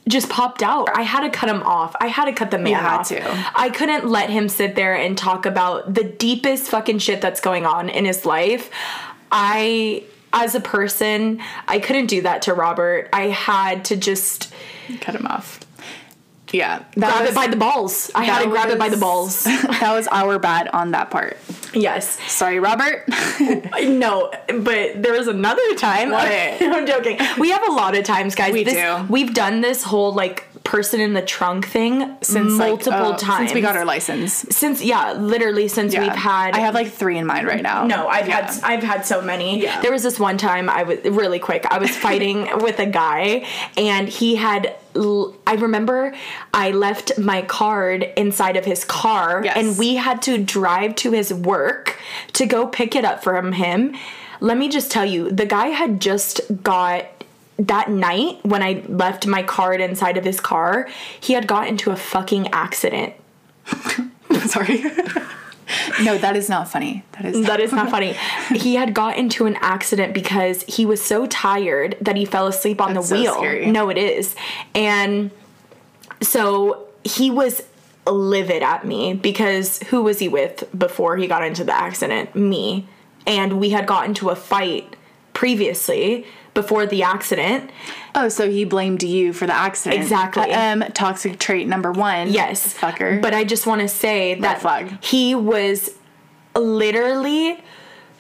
[0.10, 0.90] just popped out.
[0.96, 1.96] I had to cut him off.
[2.02, 3.08] I had to cut the man had off.
[3.10, 3.52] to.
[3.56, 7.66] I couldn't let him sit there and talk about the deepest fucking shit that's going
[7.66, 8.70] on in his life.
[9.32, 13.10] I as a person, I couldn't do that to Robert.
[13.14, 14.54] I had to just
[15.02, 15.59] cut him off.
[16.52, 18.10] Yeah, grab was- it by the balls.
[18.16, 19.44] I had to grab it by the balls.
[19.44, 21.38] that was our bad on that part.
[21.74, 22.20] yes.
[22.32, 23.08] Sorry, Robert.
[23.82, 26.12] No, but there was another time.
[26.12, 26.28] What?
[26.62, 27.18] I'm joking.
[27.38, 28.54] We have a lot of times, guys.
[28.54, 29.06] We This- do.
[29.10, 33.50] We've done this whole like person in the trunk thing Since like, multiple oh, times
[33.50, 34.32] since we got our license.
[34.34, 36.02] Since yeah, literally since Yeah.
[36.04, 36.54] we've had.
[36.54, 37.88] I have like three in mind right now.
[37.88, 38.52] No, I've Yeah.
[38.52, 39.64] had I've had so many.
[39.64, 39.82] Yeah.
[39.82, 41.66] There was this one time I was really quick.
[41.72, 46.14] I was fighting with a guy and he had I remember
[46.54, 49.58] I left my card inside of his car Yes.
[49.58, 51.98] and we had to drive to his work
[52.34, 53.96] to go pick it up from him.
[54.40, 57.06] Let me just tell you, the guy had just got
[57.60, 60.88] that night when I left my card inside of his car,
[61.20, 63.14] he had got into a fucking accident.
[64.48, 64.84] Sorry.
[66.02, 67.04] no, that is not funny.
[67.14, 67.46] That is.
[67.46, 68.16] That is not funny.
[68.56, 72.80] He had got into an accident because he was so tired that he fell asleep
[72.82, 73.34] on That's the so wheel.
[73.36, 73.66] scary.
[73.72, 74.36] No, it is.
[74.74, 75.30] And
[76.22, 77.62] so he was
[78.08, 82.34] livid at me because who was he with before he got into the accident?
[82.36, 82.88] Me.
[83.28, 84.96] And we had got into a fight
[85.34, 86.26] previously
[86.62, 87.72] before the accident.
[88.16, 90.02] oh, so he blamed you for the accident.
[90.02, 90.52] Exactly.
[90.52, 92.30] Um, toxic trait number one.
[92.42, 92.74] Yes.
[92.78, 93.22] Fucker.
[93.22, 95.04] But I just want to say that flag.
[95.04, 95.92] he was
[96.56, 97.58] literally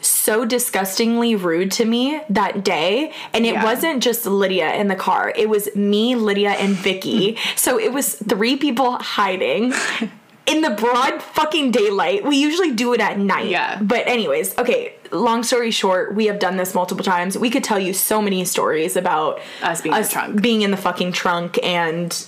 [0.02, 3.64] so disgustingly rude to me that day and it Yeah.
[3.66, 8.16] wasn't just Lydia in the car it was me Lydia and Vicky so it was
[8.16, 9.74] three people hiding
[10.46, 13.78] in the broad fucking daylight we usually do it at night Yeah.
[13.82, 17.80] but anyways okay long story short we have done this multiple times we could tell
[17.80, 20.42] you so many stories about Us being in the trunk.
[20.42, 22.28] being in the fucking trunk and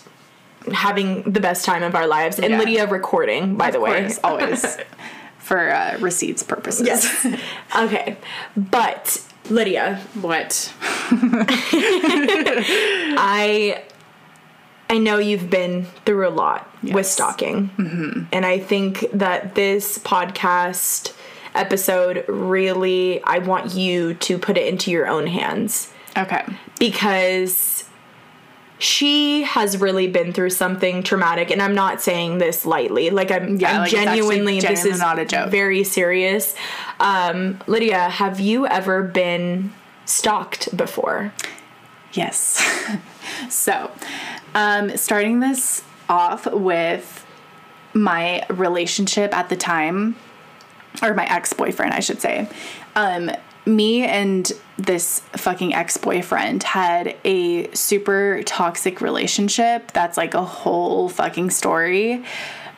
[0.73, 2.59] having the best time of our lives and Yeah.
[2.59, 4.77] Lydia recording by the of way course, always
[5.39, 6.85] for uh, receipts purposes.
[6.87, 7.25] Yes.
[7.75, 8.17] okay.
[8.55, 10.71] But Lydia, what?
[13.17, 13.83] I
[14.89, 17.11] I know you've been through a lot with Yes.
[17.11, 18.27] stalking.
[18.33, 21.13] And I think that this podcast
[21.55, 26.43] episode really I want you to put it into your own hands Okay.
[26.79, 27.85] because
[28.79, 33.57] she has really been through something traumatic and i'm not saying this lightly like i'm,
[33.57, 35.51] Yeah, I'm like, genuinely this is not a joke.
[35.51, 36.55] very serious
[36.99, 39.71] um, lydia have you ever been
[40.05, 41.31] stalked before
[42.13, 42.61] Yes.
[43.49, 43.89] so,
[44.53, 47.25] um, starting this off with
[47.93, 50.17] my relationship at the time,
[51.01, 52.47] or my ex boyfriend, I should say.
[52.95, 53.31] Um,
[53.65, 59.91] me and this fucking ex boyfriend had a super toxic relationship.
[59.91, 62.23] That's like a whole fucking story.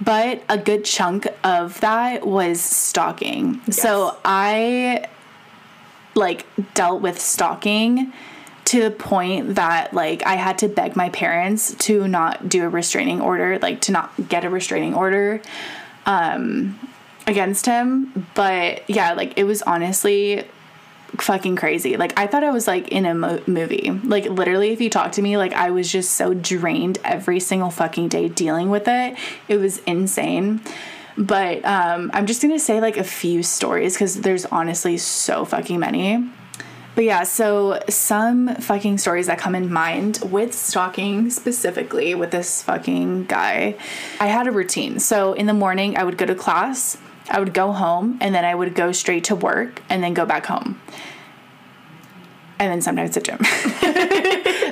[0.02, 3.62] But a good chunk of that was stalking.
[3.72, 5.08] So I
[6.16, 8.12] like dealt with stalking
[8.66, 12.70] to the point that like I had to beg my parents to not do a
[12.70, 15.42] restraining order, like to not get a restraining order
[16.06, 16.78] um
[17.28, 18.28] against him.
[18.36, 20.46] But yeah, like it was honestly
[21.18, 21.98] fucking crazy.
[21.98, 23.92] Like I thought I was like in a mo- movie.
[24.04, 27.70] Like literally if you talk to me like I was just so drained every single
[27.70, 29.18] fucking day dealing with it.
[29.48, 30.62] It was insane.
[31.18, 35.46] But um I'm just going to say like a few stories cuz there's honestly so
[35.46, 36.30] fucking many.
[36.96, 42.62] But yeah, so some fucking stories that come in mind with stalking specifically with this
[42.62, 43.76] fucking guy.
[44.20, 45.00] I had a routine.
[45.00, 46.98] So in the morning, I would go to class,
[47.34, 50.26] I would go home, and then I would go straight to work and then go
[50.26, 50.80] back home.
[52.60, 53.40] And then sometimes the gym.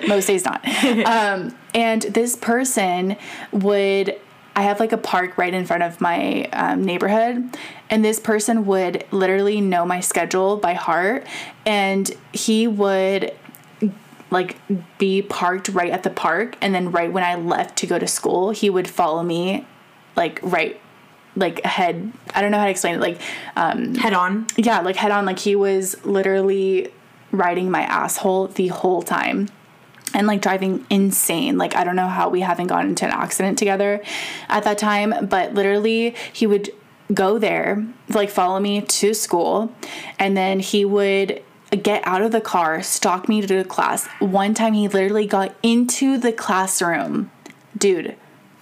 [0.08, 0.63] Most days not.
[1.06, 3.17] Um, and this person
[3.52, 4.15] would
[4.56, 7.58] I have like a park right in front of my um, neighborhood,
[7.89, 11.26] and this person would literally know my schedule by heart,
[11.65, 13.34] and he would
[14.30, 14.58] like
[14.97, 18.08] be parked right at the park, and then right when I left to go to
[18.08, 19.65] school, he would follow me
[20.15, 20.80] like right
[21.41, 23.19] like head I don't know how to explain it like
[23.58, 24.47] um Head on.
[24.56, 25.25] yeah like head on.
[25.25, 26.93] Like he was literally
[27.32, 29.49] riding my asshole the whole time
[30.13, 31.58] and like driving insane.
[31.58, 34.01] Like I don't know how we haven't gotten into an accident together
[34.47, 36.69] at that time but literally he would
[37.13, 39.75] go there like follow me to school
[40.17, 41.41] and then he would
[41.84, 44.08] get out of the car stalk me to the class.
[44.19, 47.32] One time he literally got into the classroom.
[47.77, 48.15] Dude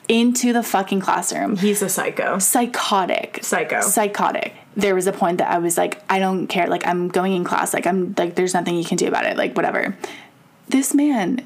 [0.10, 2.38] into the fucking classroom He's a psycho.
[2.40, 3.80] psychotic Psycho.
[3.82, 7.34] psychotic there was a point that i was like i don't care like i'm going
[7.34, 9.96] in class like i'm like there's nothing you can do about it like whatever
[10.70, 11.46] this man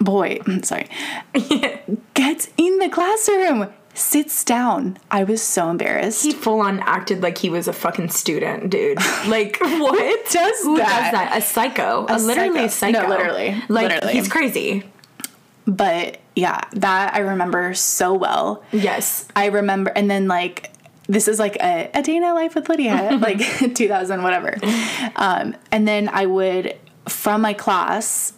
[0.00, 0.88] boy sorry
[2.14, 7.36] gets in the classroom sits down i was so embarrassed He full on acted like
[7.36, 8.96] he was a fucking student, dude.
[9.26, 10.30] Like what?
[10.30, 10.88] does Who that?
[10.88, 11.36] does that?
[11.36, 12.06] A psycho.
[12.08, 12.94] A, literally psycho.
[12.98, 13.02] psycho.
[13.02, 13.62] No, literally.
[13.68, 14.12] Like Literally.
[14.14, 14.84] he's crazy.
[15.66, 19.26] but yeah that i remember so well Yes.
[19.36, 20.70] I remember, and then like
[21.08, 23.38] this is like a, a day in a life with Lydia, like
[23.74, 24.56] 2000, whatever.
[25.16, 26.76] Um, and then I would
[27.08, 28.32] from my class.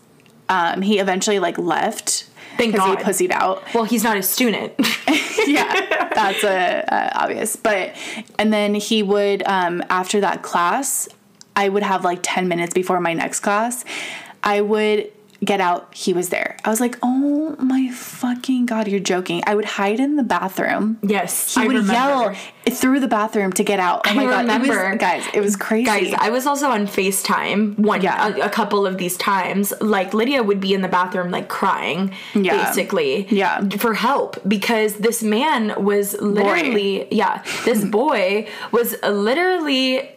[0.48, 2.26] Um, he eventually like left
[2.56, 3.62] Thank because he pussied out.
[3.74, 4.74] Well, he's not a student.
[5.46, 7.56] yeah, that's a, uh obvious.
[7.56, 7.94] But
[8.38, 11.08] and then he would um, after that class,
[11.56, 13.84] I would have like 10 minutes before my next class.
[14.42, 15.10] I would
[15.44, 15.94] get out.
[15.94, 16.56] He was there.
[16.64, 19.42] I was like, oh my fucking god, you're joking.
[19.46, 20.98] I would hide in the bathroom.
[21.02, 21.54] yes.
[21.54, 21.92] He I would remember.
[21.92, 22.34] yell
[22.70, 24.02] through the bathroom to get out.
[24.06, 24.90] Oh I my god, it remember.
[24.90, 25.84] was, guys, it was crazy.
[25.84, 28.28] Guys, I was also on FaceTime one Yeah.
[28.36, 29.72] a, a couple of these times.
[29.80, 32.66] Like Lydia would be in the bathroom like crying Yeah.
[32.66, 33.26] basically.
[33.28, 33.68] Yeah.
[33.78, 40.10] For help because this man was literally yeah, this boy was literally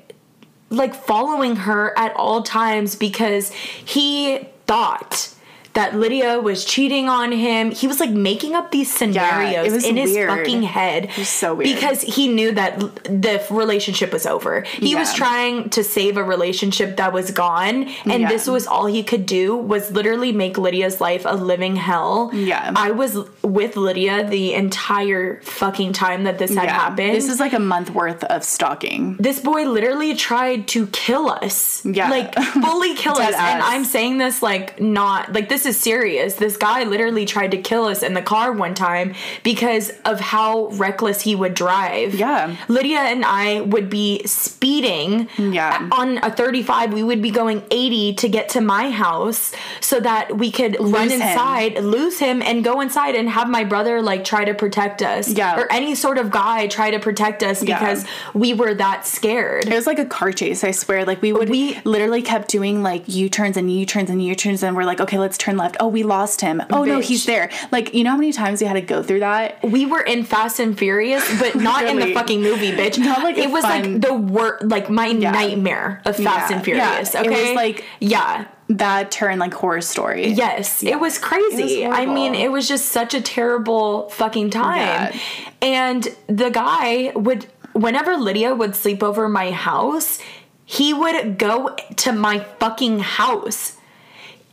[0.70, 5.37] like following her at all times because he thought
[5.78, 7.70] that Lydia was cheating on him.
[7.72, 11.06] He was like making up these scenarios it was in his fucking head.
[11.06, 11.76] It was so weird.
[11.76, 14.62] Because he knew that the relationship was over.
[14.62, 18.28] He was trying to save a relationship that was gone, and Yeah.
[18.30, 22.32] this was all he could do was literally make Lydia's life a living hell.
[22.34, 22.72] Yeah.
[22.76, 26.74] I was with Lydia the entire fucking time that this had Yeah.
[26.74, 29.16] happened This is like a month worth of stalking.
[29.20, 31.82] this boy literally tried to kill us.
[31.86, 32.10] Yeah.
[32.10, 32.34] Like
[32.66, 33.30] fully kill us.
[33.32, 33.62] Dead And.
[33.64, 36.36] I'm saying this like not like this is serious.
[36.36, 40.68] This guy literally tried to kill us in the car one time because of how
[40.70, 42.16] reckless he would drive.
[42.16, 42.56] Yeah.
[42.68, 45.88] Lydia and I would be speeding Yeah.
[45.92, 46.94] on a 35.
[46.94, 49.52] We would be going 80 to get to my house
[49.82, 51.22] so that we could run Lose him.
[51.22, 55.30] inside, lose him, and go inside and have my brother like try to protect us.
[55.30, 55.60] Yeah.
[55.60, 57.80] Or any sort of guy try to protect us Yeah.
[57.80, 59.68] because we were that scared.
[59.68, 61.06] It was like a car chase, I swear.
[61.06, 64.36] Like we would We- literally kept doing like U turns and U turns and U
[64.36, 65.78] turns and we're like, okay, let's turn left.
[65.80, 66.62] Oh, we lost him.
[66.72, 67.50] Oh no, he's there.
[67.72, 69.62] Like, you know how many times we had to go through that?
[69.64, 72.98] We were in Fast and Furious, but not in the fucking movie, bitch.
[73.08, 76.56] Not like it was fun- like the worst, like my nightmare of Fast Yeah.
[76.56, 77.14] and Furious.
[77.14, 77.22] Yeah.
[77.22, 80.28] It Okay, was like- yeah, That turn like horror story.
[80.30, 81.84] yes, it was crazy.
[81.84, 84.78] It was I mean, it was just such a terrible fucking time.
[85.14, 85.20] Yeah.
[85.62, 90.20] And the guy would, whenever Lydia would sleep over my house,
[90.66, 93.77] he would go to my fucking house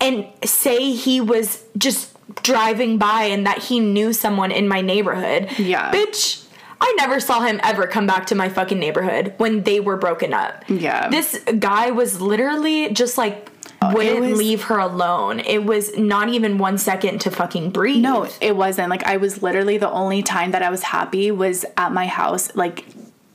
[0.00, 2.10] and say he was just
[2.42, 5.48] driving by and that he knew someone in my neighborhood.
[5.58, 5.92] Yeah.
[5.92, 6.44] Bitch,
[6.80, 10.32] I never saw him ever come back to my fucking neighborhood when they were broken
[10.34, 10.64] up.
[10.68, 11.08] Yeah.
[11.08, 15.40] This guy was literally just like oh, wouldn't was- leave her alone.
[15.40, 18.02] It was not even one second to fucking breathe.
[18.02, 18.90] No, it wasn't.
[18.90, 22.54] Like I was literally the only time that I was happy was at my house,
[22.56, 22.84] like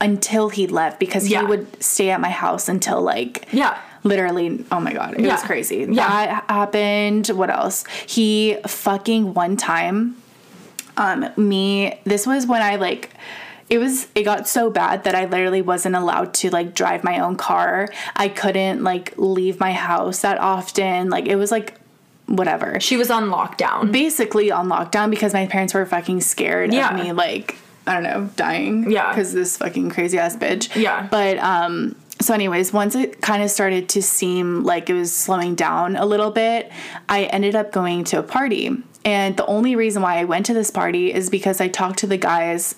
[0.02, 1.42] until he left because Yeah.
[1.42, 3.78] he would stay at my house until like Yeah.
[4.04, 6.08] Literally oh my god it was crazy Yeah.
[6.08, 10.16] that happened what else he fucking one time
[10.98, 13.10] um me this was when i like
[13.70, 17.20] it was it got so bad that i literally wasn't allowed to like drive my
[17.20, 21.76] own car i couldn't like leave my house that often like it was like
[22.26, 23.92] whatever She was on lockdown.
[23.92, 26.96] basically on lockdown because my parents were fucking scared Yeah.
[26.98, 27.56] of me like
[27.88, 29.10] I don't know dying Yeah.
[29.10, 31.08] because this fucking crazy ass bitch Yeah.
[31.10, 35.56] but um so anyways once it kind of started to seem like it was slowing
[35.56, 36.72] down a little bit
[37.08, 38.72] I ended up going to a party.
[39.06, 42.08] And the only reason why I went to this party is because I talked to
[42.08, 42.76] the guys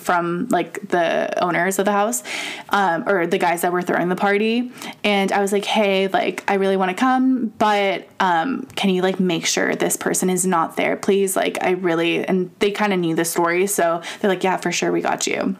[0.00, 2.22] from like the owners of the house
[2.70, 4.72] um, or the guys that were throwing the party.
[5.04, 9.02] And i was like hey like i really want to come but um, can you
[9.02, 11.36] like make sure this person is not there please?
[11.36, 14.72] Like i really and they kind of knew the story so they're like yeah for
[14.72, 15.56] sure we got you.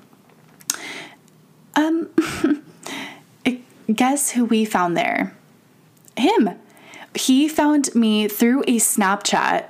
[1.75, 2.09] Um
[3.95, 5.35] guess who we found there
[6.17, 6.51] him
[7.15, 9.65] he found me through a snapchat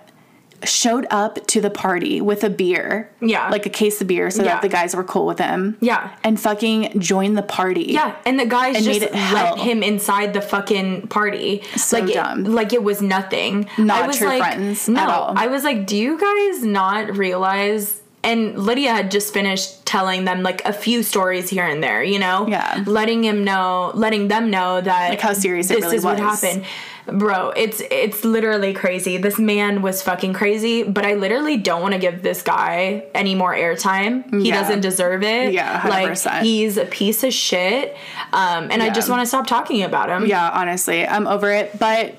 [0.65, 3.11] showed up to the party with a beer.
[3.21, 3.49] Yeah.
[3.49, 4.51] Like a case of beer so Yeah.
[4.53, 5.77] that the guys were cool with him.
[5.81, 6.11] Yeah.
[6.23, 7.87] And fucking joined the party.
[7.89, 9.57] Yeah, and the guys And just made it let hell.
[9.57, 11.65] him inside the fucking party.
[11.77, 12.47] So like dumb.
[12.47, 13.69] It, like it was nothing.
[13.77, 15.33] Not I was true like, friends No, at all.
[15.37, 18.01] I was like, do you guys not realize?
[18.25, 22.19] And Lydia had just finished telling them like a few stories here and there, you
[22.19, 22.85] know, Yeah.
[22.87, 26.21] letting him know, letting them know that Like how serious it this really is what
[26.21, 26.41] was.
[26.41, 26.65] happened.
[27.05, 29.17] Bro, it's it's literally crazy.
[29.17, 33.35] This man was fucking crazy, but I literally don't want to give this guy any
[33.35, 34.31] more airtime.
[34.41, 34.61] He Yeah.
[34.61, 35.53] doesn't deserve it.
[35.53, 36.27] Yeah, 100%.
[36.37, 37.97] like he's a piece of shit.
[38.33, 40.27] Um, and I just want to stop talking about him.
[40.27, 41.77] Yeah, honestly, I'm over it.
[41.77, 42.15] But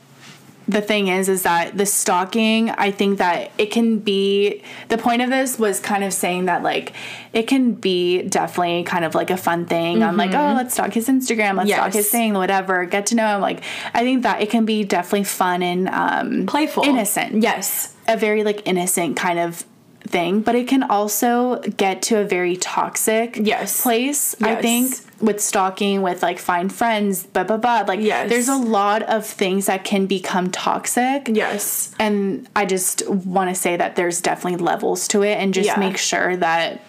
[0.68, 5.22] the thing is, is that the stalking, I think that it can be, the point
[5.22, 6.94] of this was kind of saying that, like,
[7.34, 10.94] it can be definitely kind of like a fun thing on, like, oh, let's stalk
[10.94, 11.98] his Instagram, let's stalk Mm-hmm.
[11.98, 13.42] His thing, whatever, get to know him.
[13.42, 13.62] Like,
[13.94, 16.84] I think that it can be definitely fun and um, Playful.
[16.86, 17.44] innocent.
[17.44, 17.94] Yes.
[18.08, 19.66] a very like innocent kind of
[20.14, 23.82] thing, but it can also get to a very toxic Yes.
[23.82, 24.36] place.
[24.42, 27.84] I think with stalking, with like find friends, blah blah blah.
[27.88, 28.30] Like Yes.
[28.30, 31.30] there's a lot of things that can become toxic.
[31.34, 31.92] Yes.
[32.00, 35.80] And I just want to say that there's definitely levels to it, and just Yeah.
[35.80, 36.80] make sure that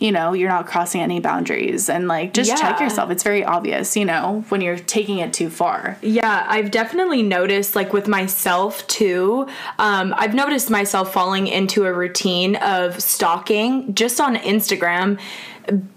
[0.00, 3.10] you know you're not crossing any boundaries, and like just check yourself.
[3.10, 5.96] It's very obvious, you know, when you're taking it too far.
[6.02, 9.46] Yeah, I've definitely noticed, like with myself too.
[9.78, 15.20] Um, I've noticed myself falling into a routine of stalking just on Instagram,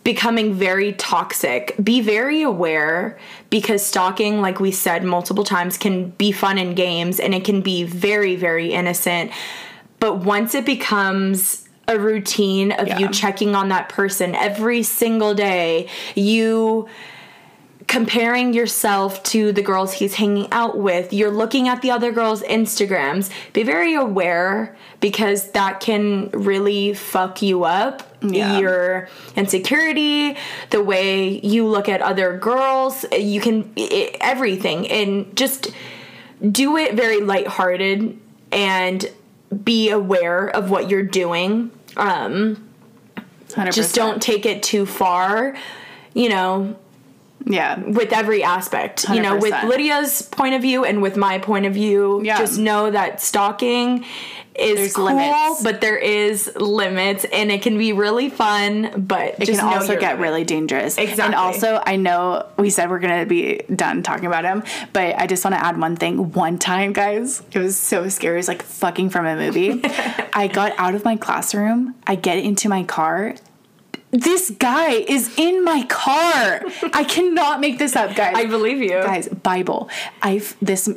[0.04, 1.74] becoming very toxic.
[1.82, 3.18] Be very aware
[3.50, 7.62] because stalking, like we said multiple times, can be fun in games and it can
[7.62, 9.32] be very, very innocent.
[10.00, 15.90] But once it becomes a routine of you checking on that person every single day,
[16.16, 16.88] you
[17.88, 21.14] comparing yourself to the girls he's hanging out with.
[21.14, 23.30] You're looking at the other girls' Instagrams.
[23.52, 28.04] Be very aware because that can really fuck you up.
[28.22, 28.58] Yeah.
[28.58, 30.38] Your insecurity,
[30.70, 35.72] the way you look at other girls, you can i everything and just
[36.52, 38.18] do it very lighthearted
[38.52, 39.12] and
[39.54, 41.72] be aware of what you're doing.
[41.98, 42.68] Um
[43.50, 43.72] 100%.
[43.74, 45.56] just don't take it too far.
[46.14, 46.76] You know,
[47.46, 47.80] Yeah.
[47.80, 49.08] with every aspect.
[49.10, 52.38] You know, with Lydia's point of view and with my point of view, Yeah.
[52.38, 54.06] just know that stalking
[54.56, 55.64] is There's cool, limits.
[55.64, 59.06] but there is limits, and it can be really fun.
[59.06, 60.20] But it just can also get limit.
[60.20, 60.98] really dangerous.
[60.98, 61.24] Exactly.
[61.26, 65.28] And also, I know we said we're gonna be done talking about him, but I
[65.28, 66.32] just want to add one thing.
[66.34, 68.36] One time, guys, it was so scary.
[68.36, 69.82] It was like fucking from a movie.
[70.34, 71.96] I got out of my classroom.
[72.06, 73.36] I get into my car.
[74.12, 76.62] This guy is in my car.
[76.94, 78.36] I cannot make this up, guys.
[78.36, 78.90] I believe you.
[79.02, 79.90] guys bible
[80.22, 80.88] i've this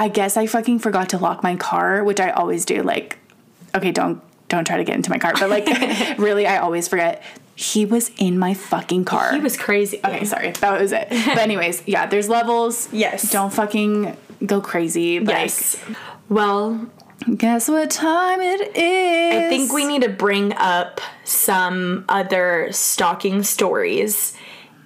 [0.00, 3.18] i guess i fucking forgot to lock my car which i always do like
[3.74, 5.66] okay don't don't try to get into my car but like
[6.18, 7.22] really i always forget
[7.54, 10.00] he was in my fucking car He was crazy.
[10.04, 13.30] okay sorry that was it but anyways yeah there's levels Yes.
[13.30, 15.76] don't fucking go crazy like Yes.
[16.30, 16.86] Well,
[17.36, 23.42] guess what time it is I think we need to bring up some other stalking
[23.42, 24.32] stories.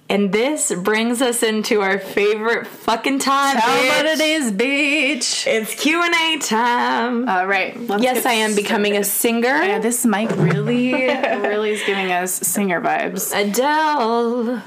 [0.07, 3.57] And this brings us into our favorite fucking time.
[3.57, 3.89] Tell bitch.
[3.89, 7.27] what it is bitch It's Q&A time.
[7.27, 9.47] all right yes, I am becoming a singer.
[9.47, 13.33] Yeah, this mic really, really is giving us singer vibes.
[13.35, 14.61] Adele,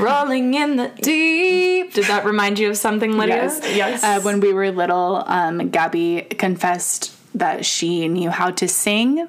[0.00, 1.92] rolling in the deep.
[1.92, 3.36] Did that remind you of something, Lydia?
[3.36, 4.02] Yes, Yes.
[4.02, 9.28] Uh, when we were little, um, Gabby confessed that she knew how to sing.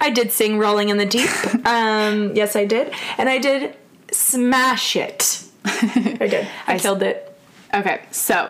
[0.00, 1.30] I did sing "Rolling in the Deep."
[1.66, 3.76] um, yes, I did, and I did
[4.12, 5.42] smash it.
[5.64, 6.48] I did.
[6.66, 7.26] I, killed it.
[7.72, 8.48] Okay, so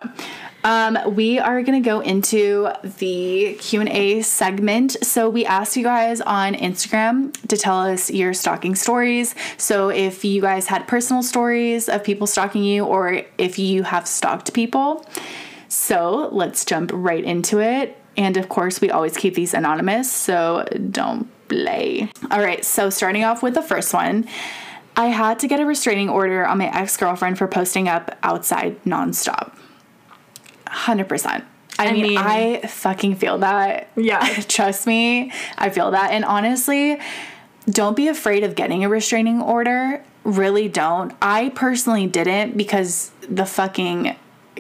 [0.65, 4.97] um, we are gonna go into the Q and A segment.
[5.05, 9.35] So we asked you guys on Instagram to tell us your stalking stories.
[9.57, 14.07] So if you guys had personal stories of people stalking you, or if you have
[14.07, 15.05] stalked people.
[15.69, 17.97] So let's jump right into it.
[18.17, 22.11] And of course, we always keep these anonymous, so don't play.
[22.31, 24.27] All right, so starting off with the first one.
[24.97, 28.83] I had to get a restraining order on my ex girlfriend for posting up outside
[28.85, 29.53] nonstop.
[30.67, 31.45] 100%.
[31.79, 33.89] I, mean, mean- I fucking feel that.
[33.97, 34.21] Yeah.
[34.49, 36.13] Trust me, I feel that.
[36.13, 37.01] And honestly,
[37.67, 40.03] don't be afraid of getting a restraining order.
[40.25, 41.15] Really don't.
[41.23, 44.15] I personally didn't because the fucking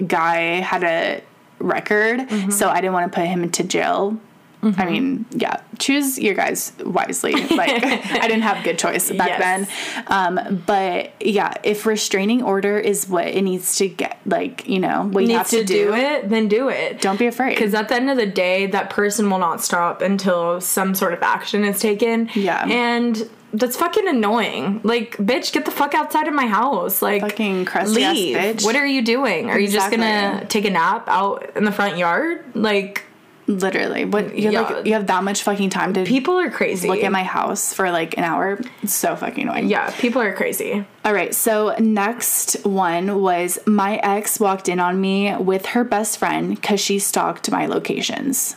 [0.07, 1.23] guy had a
[1.59, 2.51] record, Mm-hmm.
[2.51, 4.19] so I didn't want to put him into jail
[4.63, 7.33] I mean, yeah, choose your guys wisely.
[7.51, 9.41] Like, I didn't have a good choice back Yes.
[9.41, 10.05] then.
[10.07, 15.09] Um, but yeah, if restraining order is what it needs to get, like, you know,
[15.13, 17.01] what you have Needs to, do, it, then do it.
[17.01, 17.55] don't be afraid.
[17.55, 21.15] Because at the end of the day, that person will not stop until some sort
[21.15, 22.29] of action is taken.
[22.35, 22.67] Yeah.
[22.69, 24.81] And that's fucking annoying.
[24.85, 27.03] Like, bitch, get the fuck outside of my house.
[27.03, 28.37] Like, Fucking crusty ass leave.
[28.37, 28.65] bitch.
[28.65, 29.51] What are you doing?
[29.51, 32.45] Are you just gonna take a nap out in the front yard?
[32.55, 33.05] Like,
[33.47, 34.61] Literally, what you have Yeah.
[34.63, 36.87] like you have that much fucking time to people are crazy.
[36.89, 38.61] look at my house for like an hour.
[38.83, 39.69] It's so fucking annoying.
[39.69, 40.85] Yeah, people are crazy.
[41.05, 46.19] All right, so next one was my ex walked in on me with her best
[46.19, 48.55] friend because she stalked my locations.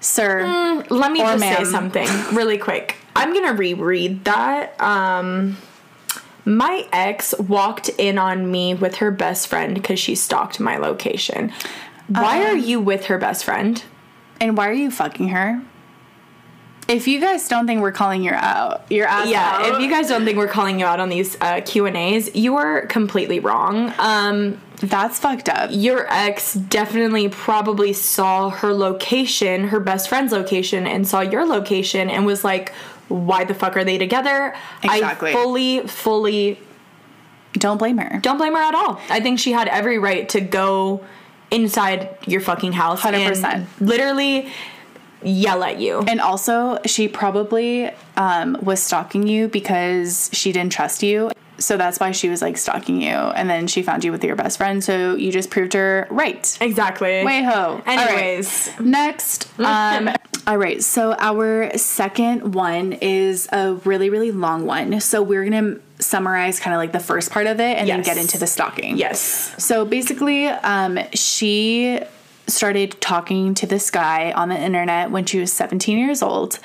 [0.00, 2.96] Sir, Let me just say something really quick.
[3.14, 4.78] I'm gonna reread that.
[4.80, 5.56] Um,
[6.44, 11.52] my ex walked in on me with her best friend because she stalked my location.
[12.08, 12.52] Why Uh-huh.
[12.52, 13.82] are you with her best friend?
[14.40, 15.62] and why are you fucking her?
[16.88, 19.88] If you guys don't think we're calling your out, your ass Yeah, out, if you
[19.88, 22.86] guys don't think we're calling you out on these uh, Q and A's, you are
[22.86, 23.94] completely wrong.
[23.98, 25.70] Um, that's fucked up.
[25.72, 32.10] your ex definitely probably saw her location, her best friend's location, and saw your location
[32.10, 32.72] and was like,
[33.06, 34.54] why the fuck are they together?
[34.82, 35.30] Exactly.
[35.30, 36.58] I fully, fully
[37.52, 38.18] Don't blame her.
[38.20, 39.00] don't blame her at all.
[39.08, 41.04] I think she had every right to go
[41.52, 43.44] inside your fucking house 100%.
[43.44, 44.50] and literally
[45.22, 46.00] yell at you.
[46.00, 51.30] And also, she probably um, was stalking you because she didn't trust you.
[51.58, 53.10] So that's why she was like stalking you.
[53.10, 54.82] And then she found you with your best friend.
[54.82, 56.58] So you just proved her right.
[56.60, 57.24] Exactly.
[57.24, 57.80] Way ho.
[57.86, 59.48] Anyways, Next.
[59.60, 60.10] Um,
[60.46, 60.82] all right.
[60.82, 65.00] So our second one is a really, really long one.
[65.00, 68.02] So we're going to summarize kind of like the first part of it and then
[68.02, 68.96] get into the stalking.
[68.96, 69.54] yes.
[69.62, 72.00] So basically, um, she
[72.46, 76.58] started talking to this guy on the internet when she was 17 years old.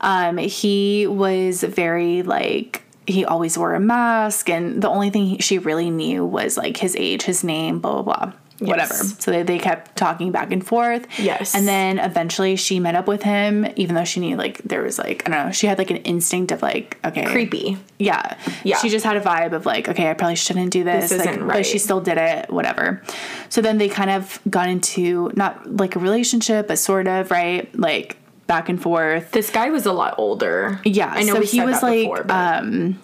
[0.00, 5.38] Um, he was very like, he always wore a mask, and the only thing he,
[5.38, 8.32] she really knew was like his age, his name, blah, blah, blah.
[8.60, 8.94] Whatever.
[8.94, 11.06] So they, they kept talking back and forth.
[11.18, 11.54] Yes.
[11.54, 14.98] And then eventually she met up with him, even though she knew like there was
[14.98, 17.24] like, I don't know, she had like an instinct of like, okay.
[17.24, 17.78] Creepy.
[17.98, 18.36] Yeah.
[18.62, 18.78] Yeah.
[18.78, 21.10] She just had a vibe of like, okay, I probably shouldn't do this.
[21.10, 21.66] This like, isn't But right.
[21.66, 23.02] she still did it, whatever.
[23.48, 27.76] So then they kind of got into not like a relationship, but sort of, right?
[27.76, 29.32] Like back and forth.
[29.32, 30.80] This guy was a lot older.
[30.84, 33.00] Yeah, I know so he was like, before, but um,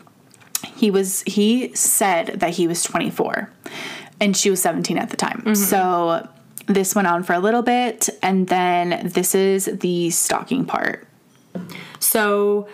[0.77, 3.51] He was, he said that he was 24
[4.21, 5.39] and she was 17 at the time.
[5.39, 5.55] Mm-hmm.
[5.55, 6.29] So
[6.67, 8.09] this went on for a little bit.
[8.23, 11.07] And then this is the stalking part.
[11.99, 12.69] So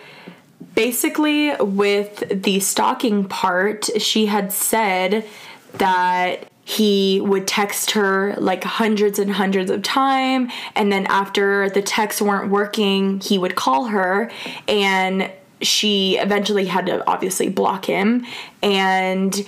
[0.75, 5.25] basically, with the stalking part, she had said
[5.73, 11.81] that he would text her like hundreds and hundreds of time and then after the
[11.81, 14.29] texts weren't working he would call her
[14.67, 15.31] and
[15.61, 18.25] she eventually had to obviously block him
[18.61, 19.47] and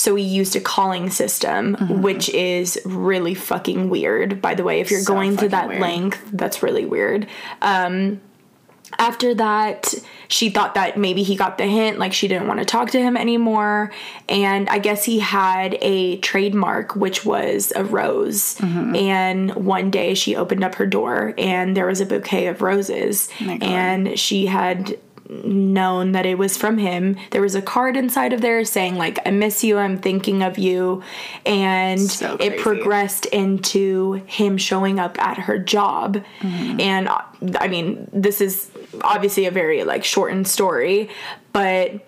[0.00, 4.90] so we used a calling system which is really fucking weird by the way if
[4.90, 5.80] you're So going to that weird.
[5.80, 7.26] length that's really weird
[8.98, 9.94] after that,
[10.28, 13.00] she thought that maybe he got the hint, like she didn't want to talk to
[13.00, 13.92] him anymore.
[14.28, 18.56] And I guess he had a trademark, which was a rose.
[18.56, 18.96] Mm-hmm.
[18.96, 23.28] And one day she opened up her door and there was a bouquet of roses.
[23.40, 24.98] Oh and she had
[25.30, 27.16] known that it was from him.
[27.30, 30.58] There was a card inside of there saying like I miss you, I'm thinking of
[30.58, 31.02] you.
[31.46, 36.22] And So it progressed into him showing up at her job.
[36.40, 36.80] Mm-hmm.
[36.80, 37.22] And uh,
[37.58, 38.70] I mean, this is
[39.02, 41.10] obviously a very like shortened story,
[41.52, 42.06] but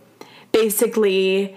[0.53, 1.57] basically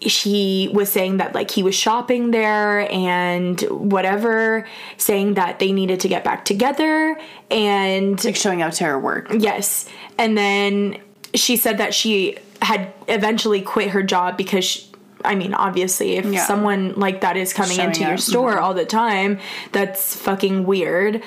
[0.00, 6.00] she was saying that like he was shopping there and whatever saying that they needed
[6.00, 7.18] to get back together
[7.50, 9.28] and Like showing up to her work.
[9.36, 9.88] Yes.
[10.16, 10.98] And then
[11.34, 14.86] she said that she had eventually quit her job because she,
[15.24, 16.44] I mean, obviously, if Yeah.
[16.44, 18.20] someone like that is coming Showing into your up.
[18.20, 18.64] store mm-hmm.
[18.64, 19.38] all the time,
[19.72, 21.22] that's fucking weird.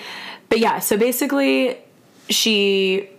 [0.47, 1.77] But yeah, so basically,
[2.29, 3.09] she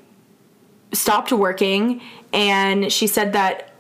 [0.93, 2.01] stopped working
[2.33, 3.72] and she said that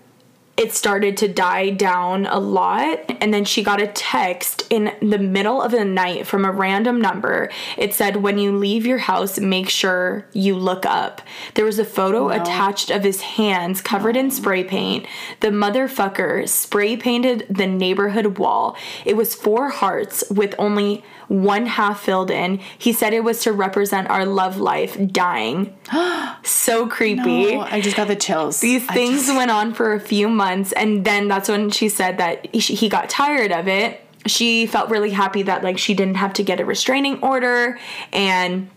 [0.56, 5.18] it started to die down a lot and then she got a text in the
[5.18, 7.50] middle of the night from a random number.
[7.78, 11.22] It said when you leave your house make sure you look up.
[11.54, 15.06] There was a photo oh, attached of his hands covered in spray paint.
[15.40, 18.76] The motherfucker spray painted the neighborhood wall.
[19.06, 22.60] It was four hearts with only one half filled in.
[22.78, 25.76] He said it was to represent our love life dying.
[26.44, 27.54] So creepy.
[27.54, 28.60] Oh, I just got the chills.
[28.60, 32.52] these things went on for a few months and then that's when she said that
[32.54, 34.00] he got tired of it.
[34.26, 37.78] She felt really happy that like she didn't have to get a restraining order
[38.12, 38.70] and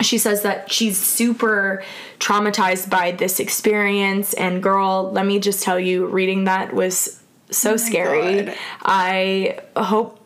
[0.00, 1.84] she says that she's super
[2.18, 4.34] traumatized by this experience.
[4.34, 8.42] And girl let me just tell you reading that was so oh scary.
[8.42, 8.56] God.
[8.82, 10.21] i hope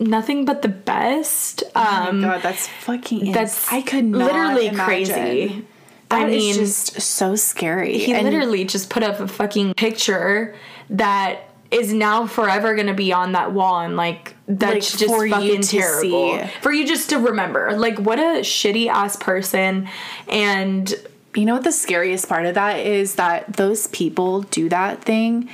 [0.00, 3.32] nothing but the best um God, that's fucking.
[3.32, 4.84] that's I could not literally imagine.
[4.84, 5.64] crazy
[6.08, 7.98] That I is mean, just so scary.
[7.98, 10.54] he And literally just put up a fucking picture
[10.90, 11.40] that
[11.70, 15.32] is now forever gonna be on that wall and like that's Like, just for you
[15.32, 16.50] fucking to terrible see.
[16.60, 19.88] for you just to remember like what a shitty ass person
[20.28, 20.94] and
[21.34, 25.48] You know what the scariest part of that is that those people do that thing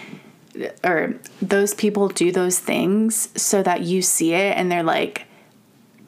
[0.85, 5.27] or those people do those things so that you see it and they're like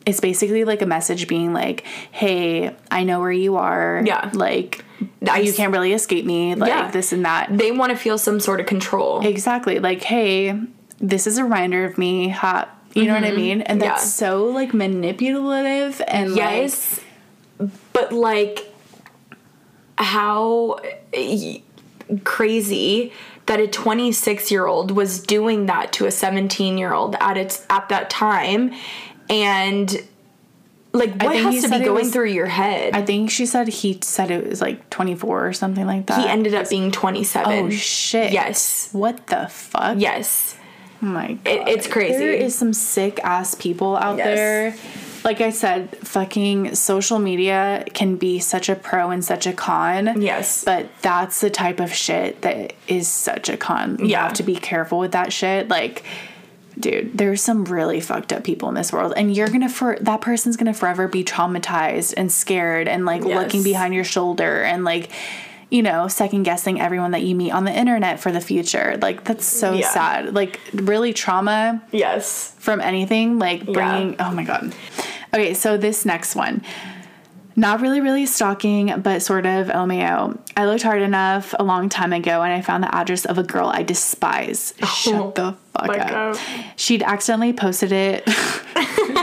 [0.04, 4.02] it's basically like a message being like, "Hey, I know where you are.
[4.04, 4.30] Yeah.
[4.34, 4.84] like
[5.28, 6.56] I you can't really escape me.
[6.56, 6.90] Like Yeah.
[6.90, 9.78] this and that." they want to feel some sort of control Exactly.
[9.78, 10.58] Like, "Hey,
[10.98, 13.62] this is a reminder of me." Ha, you know what I mean?
[13.62, 14.24] And that's Mm-hmm.
[14.24, 14.38] Yeah.
[14.38, 17.00] so like manipulative and like yes
[17.92, 18.66] but like
[19.98, 20.78] how
[21.14, 21.62] y-
[22.24, 23.12] crazy
[23.52, 27.66] that a 26 year old was doing that to a 17 year old at its
[27.68, 28.72] at that time
[29.28, 30.02] and
[30.94, 33.98] like what has to be going was- through your head I think she said he
[34.00, 36.20] said it was like 24 or something like that.
[36.22, 38.32] he ended up being 27 Oh shit.
[38.32, 39.96] yes What the fuck?
[39.98, 40.56] yes
[41.02, 41.46] Oh my god.
[41.52, 42.16] It- it's crazy.
[42.16, 44.36] There is some sick ass people out Yes.
[44.38, 44.74] there.
[45.24, 50.20] Like I said, fucking social media can be such a pro and such a con.
[50.20, 50.64] Yes.
[50.64, 53.98] But that's the type of shit that is such a con.
[54.00, 54.24] You Yeah.
[54.24, 55.68] have to be careful with that shit.
[55.68, 56.02] Like
[56.78, 60.22] dude, there's some really fucked up people in this world and you're to for that
[60.22, 63.36] person's to forever be traumatized and scared and like Yes.
[63.42, 65.10] looking behind your shoulder and like
[65.72, 68.98] you know, second guessing everyone that you meet on the internet for the future.
[69.00, 69.88] Like that's so Yeah.
[69.88, 70.34] sad.
[70.34, 74.74] Like really trauma yes from anything like bringing oh my god
[75.34, 76.62] okay so this next one
[77.54, 80.40] not really really stalking but sort of oh lmao oh.
[80.56, 83.42] i looked hard enough a long time ago and i found the address of a
[83.42, 86.38] girl i despise oh shut the fuck up God.
[86.76, 88.24] she'd accidentally posted it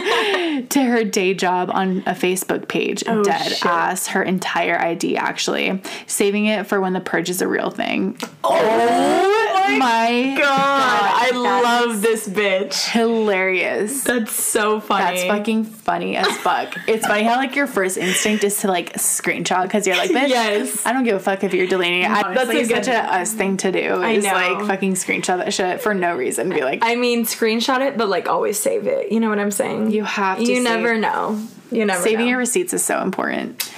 [0.70, 3.66] to her day job on a facebook page oh, dead Oh, shit.
[3.66, 8.18] ass her entire id actually saving it for when the purge is a real thing
[8.44, 9.36] oh
[9.76, 16.28] Oh my god i love this bitch hilarious that's so funny That's fucking funny as
[16.38, 16.76] fuck.
[16.88, 20.30] it's funny how like your first instinct is to like screenshot because you're like, bitch,
[20.30, 20.86] Yes.
[20.86, 22.08] I don't give a fuck if you're deleting it.
[22.10, 23.80] That's Honestly, a good- such a us thing to do.
[24.02, 24.34] I is know.
[24.34, 26.50] like fucking screenshot that shit for no reason.
[26.50, 29.12] Be like, I mean, screenshot it, but like always save it.
[29.12, 29.92] You know what I'm saying?
[29.92, 31.40] You have to You save- never know.
[31.72, 32.04] You never know.
[32.04, 32.30] saving know.
[32.32, 33.72] your receipts is so important.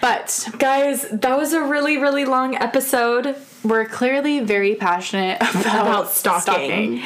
[0.00, 3.34] But Guys, that was a really, really long episode
[3.64, 7.02] we're clearly very passionate about, about stalking.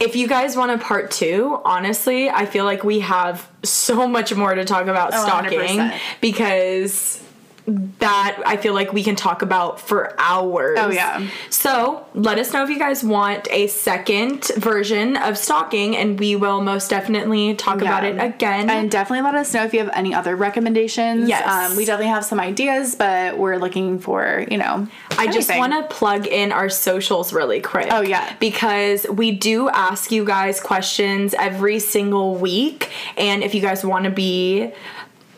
[0.00, 4.34] If you guys want a part two, honestly, I feel like we have so much
[4.34, 5.98] more to talk about Oh, stalking 100%.
[6.20, 7.22] because
[7.66, 10.78] that I feel like we can talk about for hours.
[10.80, 11.28] Oh, yeah.
[11.48, 16.34] So let us know if you guys want a second version of stalking, and we
[16.34, 18.68] will most definitely talk about it again.
[18.68, 21.28] And definitely let us know if you have any other recommendations.
[21.28, 21.46] Yes.
[21.46, 25.72] Um, we definitely have some ideas, but we're looking for, you know, I just want
[25.72, 27.88] to plug in our socials really quick.
[27.90, 28.34] Oh, yeah.
[28.40, 32.90] Because we do ask you guys questions every single week.
[33.16, 34.72] And if you guys want to be,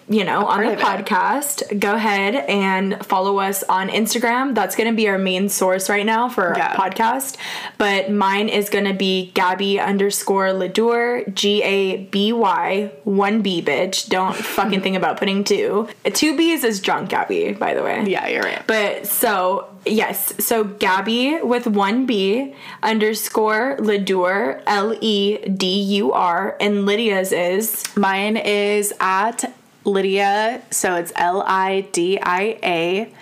[0.09, 4.55] you know, on the podcast, go ahead and follow us on Instagram.
[4.55, 6.75] That's going to be our main source right now for Yeah.
[6.79, 7.37] our podcast.
[7.79, 13.63] But mine is going to be Gabby underscore Ledur, G A B Y, one B,
[13.63, 14.09] bitch.
[14.09, 15.89] Don't fucking think about putting two.
[16.13, 18.05] Two B's is drunk Gabby, by the way.
[18.07, 18.63] Yeah, you're right.
[18.67, 26.57] But so yes, so Gabby with one B underscore Ledur L E D U R
[26.61, 29.53] and Lydia's is Mine is at
[29.85, 33.13] Lydia, so it's L I D I A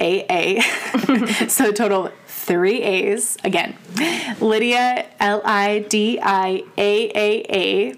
[0.00, 0.60] A A.
[1.48, 3.36] So total three A's.
[3.44, 3.76] Again,
[4.40, 7.94] Lydia, L I D I A A A.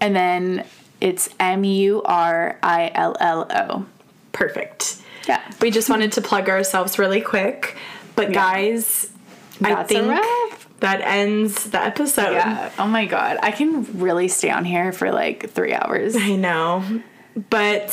[0.00, 0.64] And then
[1.00, 3.86] it's M U R I L L O.
[4.32, 4.96] perfect.
[5.28, 5.42] Yeah.
[5.60, 7.76] We just wanted to plug ourselves really quick,
[8.14, 9.10] but guys,
[9.62, 10.65] I That's a think.
[10.80, 12.32] That ends the episode.
[12.32, 12.70] Yeah.
[12.78, 13.38] Oh my God.
[13.42, 16.16] I can really stay on here for like three hours.
[16.16, 17.02] I know.
[17.50, 17.90] But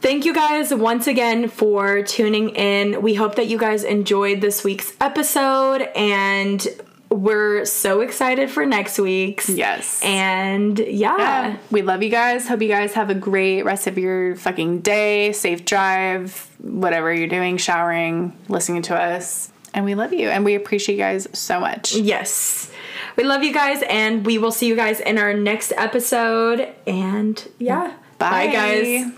[0.00, 3.02] thank you guys once again for tuning in.
[3.02, 6.66] We hope that you guys enjoyed this week's episode and
[7.10, 9.48] we're so excited for next week's.
[9.48, 10.02] Yes.
[10.04, 11.16] And yeah.
[11.16, 11.56] Yeah.
[11.70, 12.46] We love you guys.
[12.46, 17.28] Hope you guys have a great rest of your fucking day, safe drive, whatever you're
[17.28, 19.50] doing, showering, listening to us.
[19.74, 21.94] And we love you and we appreciate you guys so much.
[21.94, 22.70] Yes.
[23.16, 26.68] We love you guys, and we will see you guys in our next episode.
[26.86, 28.46] And yeah, Bye.
[28.46, 29.12] bye guys.